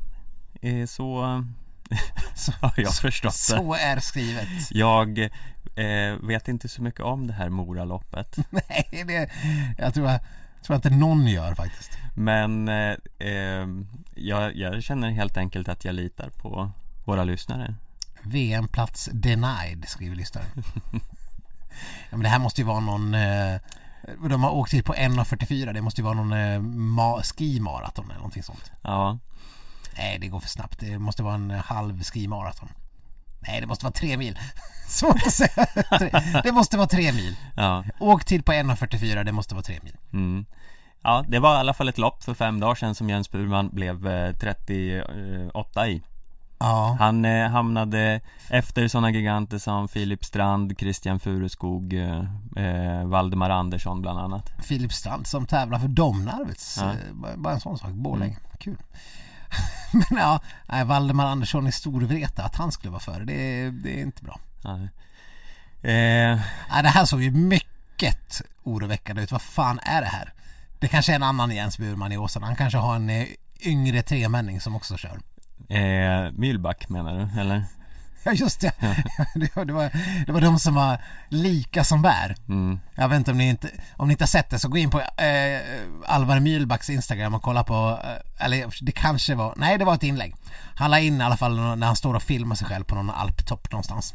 [0.61, 1.43] eh, så
[2.35, 4.71] Så, har jag förstått det så är skrivet.
[4.71, 5.19] Jag
[5.75, 9.29] eh, vet inte så mycket om det här Moraloppet Nej, det,
[9.77, 10.19] jag tror, jag
[10.63, 11.97] tror inte någon gör faktiskt.
[12.15, 13.67] Men eh, eh,
[14.15, 16.71] jag, jag känner helt enkelt att jag litar på
[17.05, 17.75] våra lyssnare
[18.21, 20.47] VM-plats denied, skriver lyssnaren.
[22.09, 23.15] ja, men det här måste ju vara någon...
[24.07, 26.59] Eh, de har åkt hit på 1.44, det måste ju vara någon eh,
[26.99, 28.71] ma- skimaraton eller någonting sånt.
[28.81, 29.17] Ja,
[29.97, 30.79] Nej, det går för snabbt.
[30.79, 32.69] Det måste vara en eh, halv skimaraton.
[33.39, 34.39] Nej, det måste vara tre mil.
[34.87, 35.67] Svårt att säga.
[36.43, 37.35] Det måste vara tre mil.
[37.55, 39.97] ja, Åktid på 1.44, det måste vara tre mil.
[40.13, 40.45] mm.
[41.03, 43.69] Ja, det var i alla fall ett lopp för fem dagar sedan som Jens Burman
[43.69, 46.01] blev eh, 38 i
[46.65, 52.19] Ja, Han eh, hamnade efter sådana giganter som Filip Strand, Christian Fureskog, eh,
[52.65, 56.77] eh, Valdemar Andersson bland annat Filip Strand som tävlar för Domnarvets.
[56.81, 56.91] Ja.
[56.91, 57.89] Eh, bara- en sån sak.
[57.91, 58.37] Borlänge.
[58.59, 58.77] Kul.
[59.91, 64.03] Men ja, nej, Valdemar Andersson i Storvreta, att han skulle vara före, det, det är
[64.03, 64.39] inte bra.
[64.63, 64.73] ja.
[65.89, 66.39] eh,
[66.71, 69.31] Nej, det här såg ju mycket oroväckande ut.
[69.31, 70.33] Vad fan är det här?
[70.79, 72.45] Det kanske är en annan Jens Burman i Åsarna.
[72.45, 73.27] Han kanske har en eh,
[73.61, 75.19] yngre tremänning som också kör.
[75.69, 77.63] Eh, Mühlback menar du, eller?
[78.25, 78.73] Ja just det.
[79.35, 79.65] det, var,
[80.25, 82.35] det, var, de som var lika som bär.
[82.49, 82.79] Mm.
[82.95, 84.89] Jag vet inte om ni inte, om ni inte har sett det så gå in
[84.89, 85.61] på eh,
[86.05, 90.03] Alvar Mühlbacks Instagram och kolla på, eh, eller det kanske var, nej det var ett
[90.03, 90.35] inlägg.
[90.75, 93.09] Han la in i alla fall när han står och filmar sig själv på någon
[93.09, 94.13] alptopp någonstans.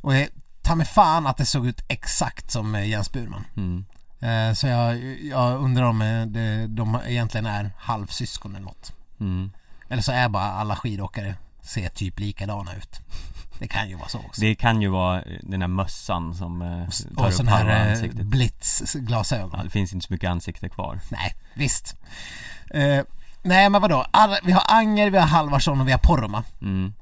[0.00, 0.28] Och eh,
[0.62, 3.44] ta mig fan att det såg ut exakt som eh, Jens Burman.
[3.56, 3.84] Mm.
[4.20, 8.92] Eh, så jag, jag undrar om eh, det, de egentligen är halvsyskon eller något.
[9.20, 9.50] Mm.
[9.90, 13.00] Eller så är bara alla skidåkare ser typ likadana ut.
[13.58, 14.40] Det kan ju vara så också.
[14.40, 16.68] Det kan ju vara eh, den här mössan som eh,
[17.16, 19.50] tar och upp halva här eh, ansiktet blitzglasögon.
[19.56, 21.96] ja, Det finns inte så mycket ansikte kvar Nej, visst.
[22.70, 23.04] Eh,
[23.42, 26.44] nej men vadå, Alla, vi har Anger, vi har Halvarsson och vi har Poromaa.
[26.62, 26.92] mm.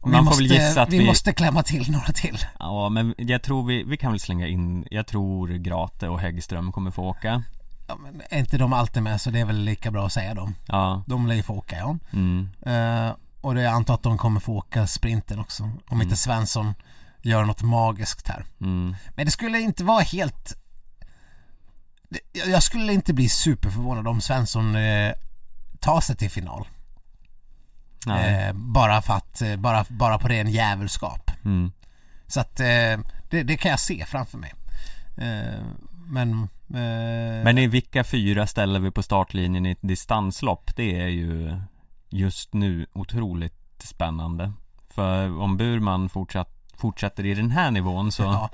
[0.00, 2.38] Och Man vi får måste, väl gissa att vi, vi, måste klämma till några till.
[2.58, 6.72] Ja men jag tror vi, vi kan väl slänga in Jag tror Grate och Häggström
[6.72, 7.42] kommer få åka
[7.88, 10.34] Ja, men är inte de alltid med så det är väl lika bra att säga
[10.34, 10.54] dem.
[10.66, 11.98] Ja, De lär ju få åka ja.
[12.12, 12.48] mm.
[12.66, 15.70] Eh, och det jag antar att de kommer få åka sprinten också.
[15.88, 16.74] Om inte Svensson
[17.22, 18.44] gör något magiskt här.
[18.60, 18.96] Mm.
[19.14, 20.56] Men det skulle inte vara helt...
[22.32, 25.12] Jag skulle inte bli superförvånad om Svensson eh,
[25.80, 26.68] tar sig till final.
[28.06, 31.30] Eh, bara för att, eh, bara, bara på ren djävulskap.
[31.44, 31.72] Mm.
[32.26, 34.54] Så att eh, det, det kan jag se framför mig.
[36.08, 36.42] Men...
[36.68, 40.76] Eh, Men i vilka fyra ställer vi på startlinjen i ett distanslopp?
[40.76, 41.60] Det är ju
[42.10, 44.52] just nu otroligt spännande
[44.90, 48.50] För om Burman fortsatt, fortsätter i den här nivån så Ja.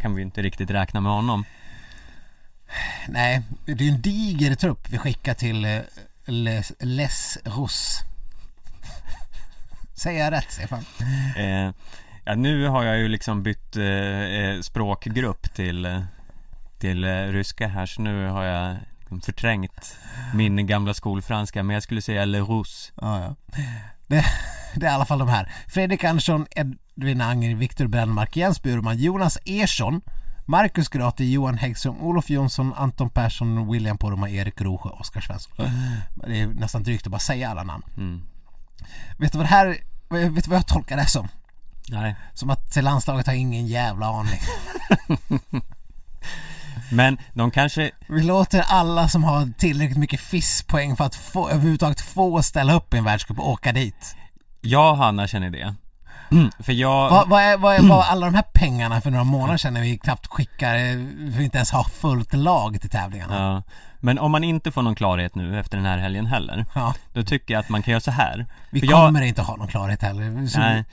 [0.00, 1.44] kan vi inte riktigt räkna med honom
[3.08, 5.78] Nej, det är ju en diger trupp vi skickar till eh,
[6.24, 8.04] Les, Les Rousse.
[9.94, 10.84] Säger jag rätt Stefan?
[11.36, 11.70] eh,
[12.24, 16.00] Ja nu har jag ju liksom bytt eh, eh, språkgrupp till, eh,
[16.78, 19.96] till eh, ryska här så nu har jag liksom förträngt
[20.34, 23.34] min gamla skolfranska men jag skulle säga Le Rousse Ja, ja.
[24.06, 24.24] Det,
[24.74, 25.52] det är i alla fall de här.
[25.68, 30.00] Fredrik Andersson, Edvin Anger, Viktor Brännmark, Jens Burman, Jonas Ersson,
[30.44, 35.52] Marcus Grate, Johan Häggström, Olof Jonsson, Anton Persson, William Poromaa, Erik Rosjö, Oskar Svensson.
[36.26, 37.84] Det är nästan drygt att bara säga alla namn.
[37.96, 38.22] mm.
[39.18, 39.66] Vet du vad det här,
[40.08, 41.28] vet du vad jag tolkar det som?
[41.88, 44.40] Nej Som att landslaget har ingen jävla aning.
[46.90, 52.00] Men de kanske Vi låter alla som har tillräckligt mycket FIS-poäng för att få, överhuvudtaget
[52.00, 54.16] få ställa upp i en världscup och åka dit.
[54.60, 55.74] Jag och Hanna känner det
[56.62, 59.24] För jag Vad, vad, är, vad, är, vad är alla de här pengarna för några
[59.24, 60.74] månader sedan när vi knappt skickar,
[61.36, 63.36] vi inte ens har fullt lag till tävlingarna?
[63.36, 63.62] Ja,
[64.00, 67.22] men om man inte får någon klarhet nu efter den här helgen heller Ja, Då
[67.22, 69.68] tycker jag att man kan göra så här vi För jag- kommer inte ha någon
[69.68, 70.46] klarhet heller.
[70.46, 70.84] Så, Nej,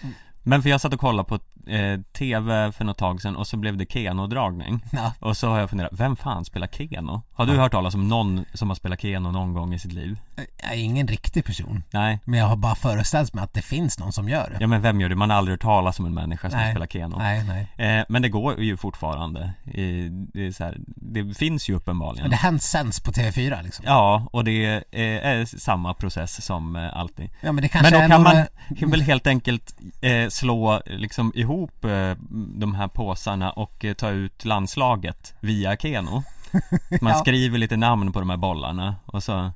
[0.44, 3.58] men för jag satt och kollade på eh, TV för något tag sedan och så
[3.58, 7.22] blev det Keno-dragning Ja, Och så har jag funderat, vem fan spelar Keno?
[7.34, 10.18] Har du hört talas om någon som har spelat Keno någon gång i sitt liv?
[10.64, 11.84] jag är ingen riktig person.
[11.92, 14.58] Nej, Men jag har bara föreställt mig att det finns någon som gör det.
[14.60, 15.16] ja men vem gör det?
[15.16, 16.72] Man har aldrig hört talas om en människa som Nej.
[16.72, 17.44] spelar Keno Nej,
[17.78, 17.98] nej.
[18.00, 22.24] eh, Men det går ju fortfarande i, det, är så här, det finns ju uppenbarligen
[22.24, 23.86] Men det hänt sänds på TV4 liksom.
[23.88, 24.84] Ja, och det är,
[25.26, 28.46] är samma process som eh, alltid Ja men det kanske Men då är kan några...
[28.82, 31.53] man väl helt enkelt eh, slå liksom ihop
[31.86, 32.18] eh,
[32.60, 36.24] de här påsarna och eh, ta ut landslaget via Keno
[37.02, 37.20] Man Ja.
[37.20, 39.52] skriver lite namn på de här bollarna och så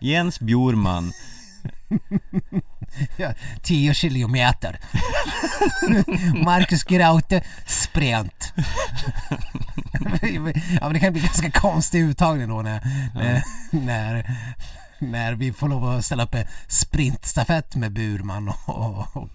[0.00, 1.12] Jens Bjurman
[3.16, 3.32] Ja,
[3.62, 4.78] 10 kilometer.
[6.44, 8.52] Marcus Graute, sprint.
[10.80, 12.80] ja men det kan bli ganska konstig uttagning då när,
[13.14, 14.30] när, när,
[14.98, 19.28] när vi får lov att ställa upp en sprintstafett med Burman och, och, och,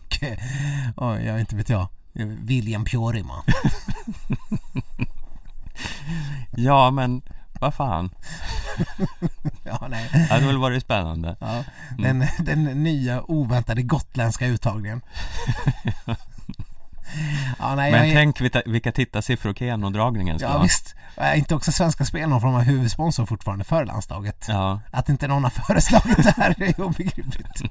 [0.95, 3.43] och jag inte vet jag, William Pjorima.
[6.51, 7.21] Ja men,
[7.59, 8.09] vad fan
[9.63, 10.09] Ja, nej.
[10.11, 11.63] Det hade väl varit spännande Ja,
[11.97, 15.01] den, den nya oväntade gotländska uttagningen.
[17.59, 21.55] Ja, nej, Men jag tänk vilka, vilka tittarsiffror Keno-dragningen ska Ja ha visst, är inte
[21.55, 24.45] också Svenska Spel någon form av huvudsponsor fortfarande för landslaget?
[24.47, 27.61] Ja, Att inte någon har föreslagit det här är obegripligt.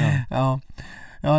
[0.00, 0.10] ja.
[0.30, 0.60] ja.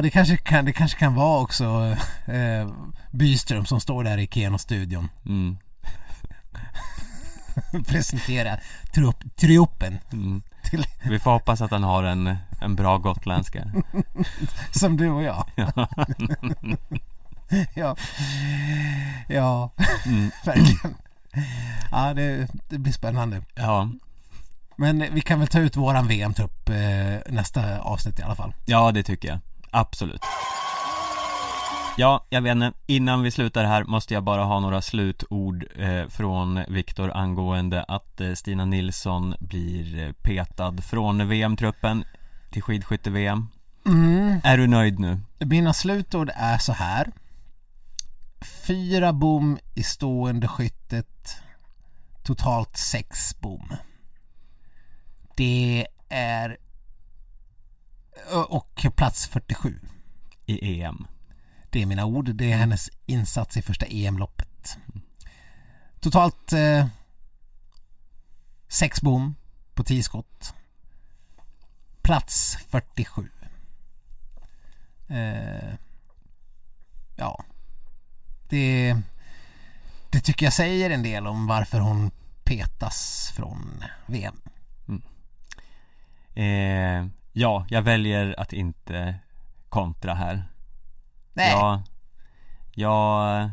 [0.01, 2.69] Det kanske kan, det kanske kan vara också eh,
[3.11, 5.57] Byström som står där i Keno-studion mm,
[7.87, 8.57] presentera
[8.93, 10.41] trupp, triuppen mm.
[10.63, 13.71] till, Vi får hoppas att han har en, en bra gotländska
[14.71, 15.45] som du och jag.
[17.73, 17.95] ja,
[19.27, 19.71] ja,
[20.05, 20.31] mm.
[20.45, 20.95] verkligen.
[21.91, 23.41] Ja, det, det blir spännande.
[23.55, 23.89] Ja,
[24.75, 28.53] Men vi kan väl ta ut våran VM-trupp eh, nästa avsnitt i alla fall.
[28.65, 29.39] Ja, det tycker jag.
[29.75, 30.21] Absolut.
[31.97, 32.73] Ja, jag vet inte.
[32.85, 38.21] Innan vi slutar här måste jag bara ha några slutord eh, från Viktor angående att
[38.21, 42.03] eh, Stina Nilsson blir eh, petad från VM-truppen
[42.51, 43.47] till skidskytte-VM.
[43.85, 44.39] Mm.
[44.43, 45.19] Är du nöjd nu?
[45.39, 47.11] Mina slutord är så här.
[48.67, 51.37] Fyra bom i stående skyttet.
[52.23, 53.73] Totalt sex bom.
[55.35, 56.57] Det är...
[58.47, 59.79] Och plats 47.
[60.45, 61.07] I EM?
[61.69, 62.35] Det är mina ord.
[62.35, 64.77] Det är hennes insats i första EM-loppet.
[65.99, 66.87] Totalt eh,
[68.67, 69.35] sex bom
[69.73, 70.53] på 10 skott.
[72.01, 73.29] Plats 47.
[75.07, 75.73] Eh,
[77.15, 77.43] ja.
[78.49, 78.95] Det,
[80.09, 82.11] det tycker jag säger en del om varför hon
[82.43, 84.41] petas från VM.
[84.87, 85.01] Mm.
[86.35, 89.15] Eh, ja, jag väljer att inte
[89.69, 90.43] kontra här.
[91.33, 91.81] Nej, Jag,
[92.71, 93.49] jag,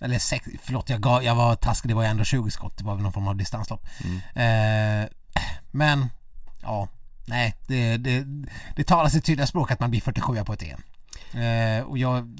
[0.00, 2.84] eller sex, förlåt jag, gav, jag var taskig, det var ju ändå 20 skott, det
[2.84, 3.86] var väl någon form av distanslopp.
[4.04, 5.02] Mm.
[5.04, 5.08] Eh,
[5.70, 6.10] men,
[6.62, 6.88] ja,
[7.26, 8.26] nej, det, det,
[8.76, 10.82] det talar sitt tydliga språk att man blir 47 på ett EM.
[11.42, 12.38] Eh, och jag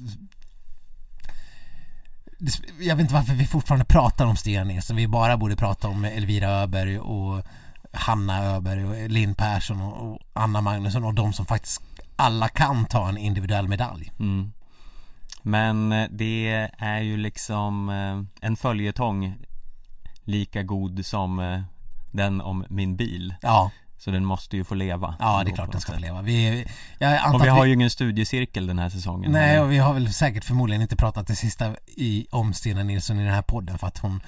[2.79, 4.95] jag vet inte varför vi fortfarande pratar om Stina Nilsson.
[4.95, 7.45] Vi bara borde prata om Elvira Öberg och
[7.93, 11.81] Hanna Öberg och Linn Persson och, Anna Magnusson och de som faktiskt
[12.15, 14.11] alla kan ta en individuell medalj.
[14.19, 14.51] mm.
[15.41, 19.35] Men eh, det är ju liksom eh, en följetong
[20.23, 21.61] lika god som eh,
[22.11, 23.35] den om min bil.
[23.41, 25.15] Ja, Så den måste ju få leva.
[25.19, 26.21] ja det är klart den ska få leva.
[26.21, 26.65] Vi,
[27.33, 29.31] Och vi har ju ingen studiecirkel den här säsongen.
[29.31, 29.63] Nej, heller.
[29.63, 33.23] och vi har väl säkert förmodligen inte pratat det sista i, om Stina Nilsson i
[33.23, 34.21] den här podden för att hon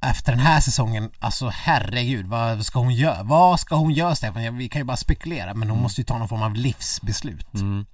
[0.00, 3.22] efter den här säsongen, alltså herregud, vad ska hon göra?
[3.22, 4.56] Vad ska hon göra Stefan?
[4.58, 7.54] Vi kan ju bara spekulera men hon måste ju ta någon form av livsbeslut.
[7.54, 7.86] Mm.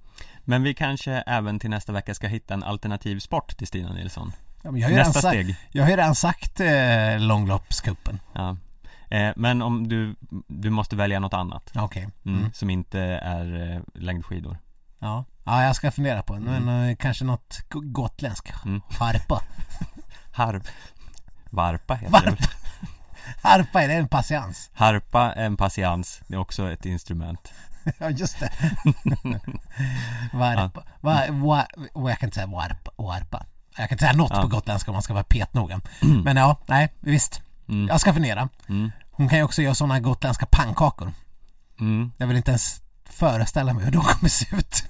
[0.45, 4.31] Men vi kanske även till nästa vecka ska hitta en alternativ sport till Stina Nilsson.
[4.63, 5.55] Ja, jag, har Nästa sagt, steg.
[5.71, 8.19] jag har ju redan sagt eh, långloppscupen.
[8.33, 8.57] Ja.
[9.09, 10.15] Eh, men om du,
[10.47, 11.71] du måste välja något annat.
[11.75, 12.09] Okej.
[12.25, 12.53] Mm, Mm.
[12.53, 14.57] Som inte är eh, längdskidor.
[14.99, 15.25] Ja.
[15.43, 16.39] ja, jag ska fundera på det.
[16.39, 18.65] Men eh, kanske något go- gotländskt.
[18.65, 18.81] Mm.
[18.99, 19.41] Harpa.
[20.33, 20.63] Harp.
[21.53, 22.29] Varpa heter Varpa.
[22.31, 22.47] det?
[23.41, 24.69] Harpa, är det en patiens?
[24.73, 27.53] Harpa är en patiens, det är också ett instrument.
[27.99, 28.51] Ja, just det.
[30.33, 30.83] Varpa.
[31.01, 32.91] Va, va, och jag kan inte säga varpa.
[32.97, 33.45] varpa.
[33.77, 34.41] Jag kan inte säga något Ja.
[34.41, 35.81] på gotländska om man ska vara petnoga.
[36.23, 37.41] Men ja, nej, visst.
[37.69, 37.87] Mm.
[37.87, 38.49] Jag ska fundera.
[38.69, 38.91] Mm.
[39.11, 41.11] Hon kan ju också göra sådana gotländska pannkakor.
[41.79, 42.11] Mm.
[42.17, 44.83] Jag vill inte ens föreställa mig hur de kommer se ut.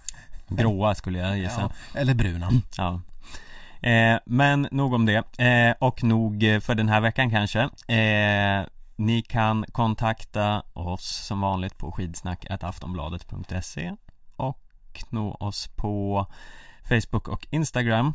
[0.47, 1.61] Gråa skulle jag gissa.
[1.61, 2.51] Ja, eller bruna.
[2.77, 3.01] Ja.
[3.83, 5.39] Eh, men nog om det.
[5.39, 7.61] Eh, och nog för den här veckan kanske.
[7.93, 8.65] Eh,
[8.95, 13.95] ni kan kontakta oss som vanligt på skidsnack.aftonbladet.se
[14.35, 14.59] och
[15.09, 16.25] nå oss på
[16.89, 18.13] Facebook och Instagram.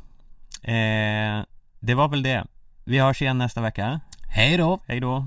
[1.80, 2.44] Det var väl det.
[2.84, 4.00] Vi hörs igen nästa vecka.
[4.28, 4.80] Hej då!
[4.86, 5.26] Hej då!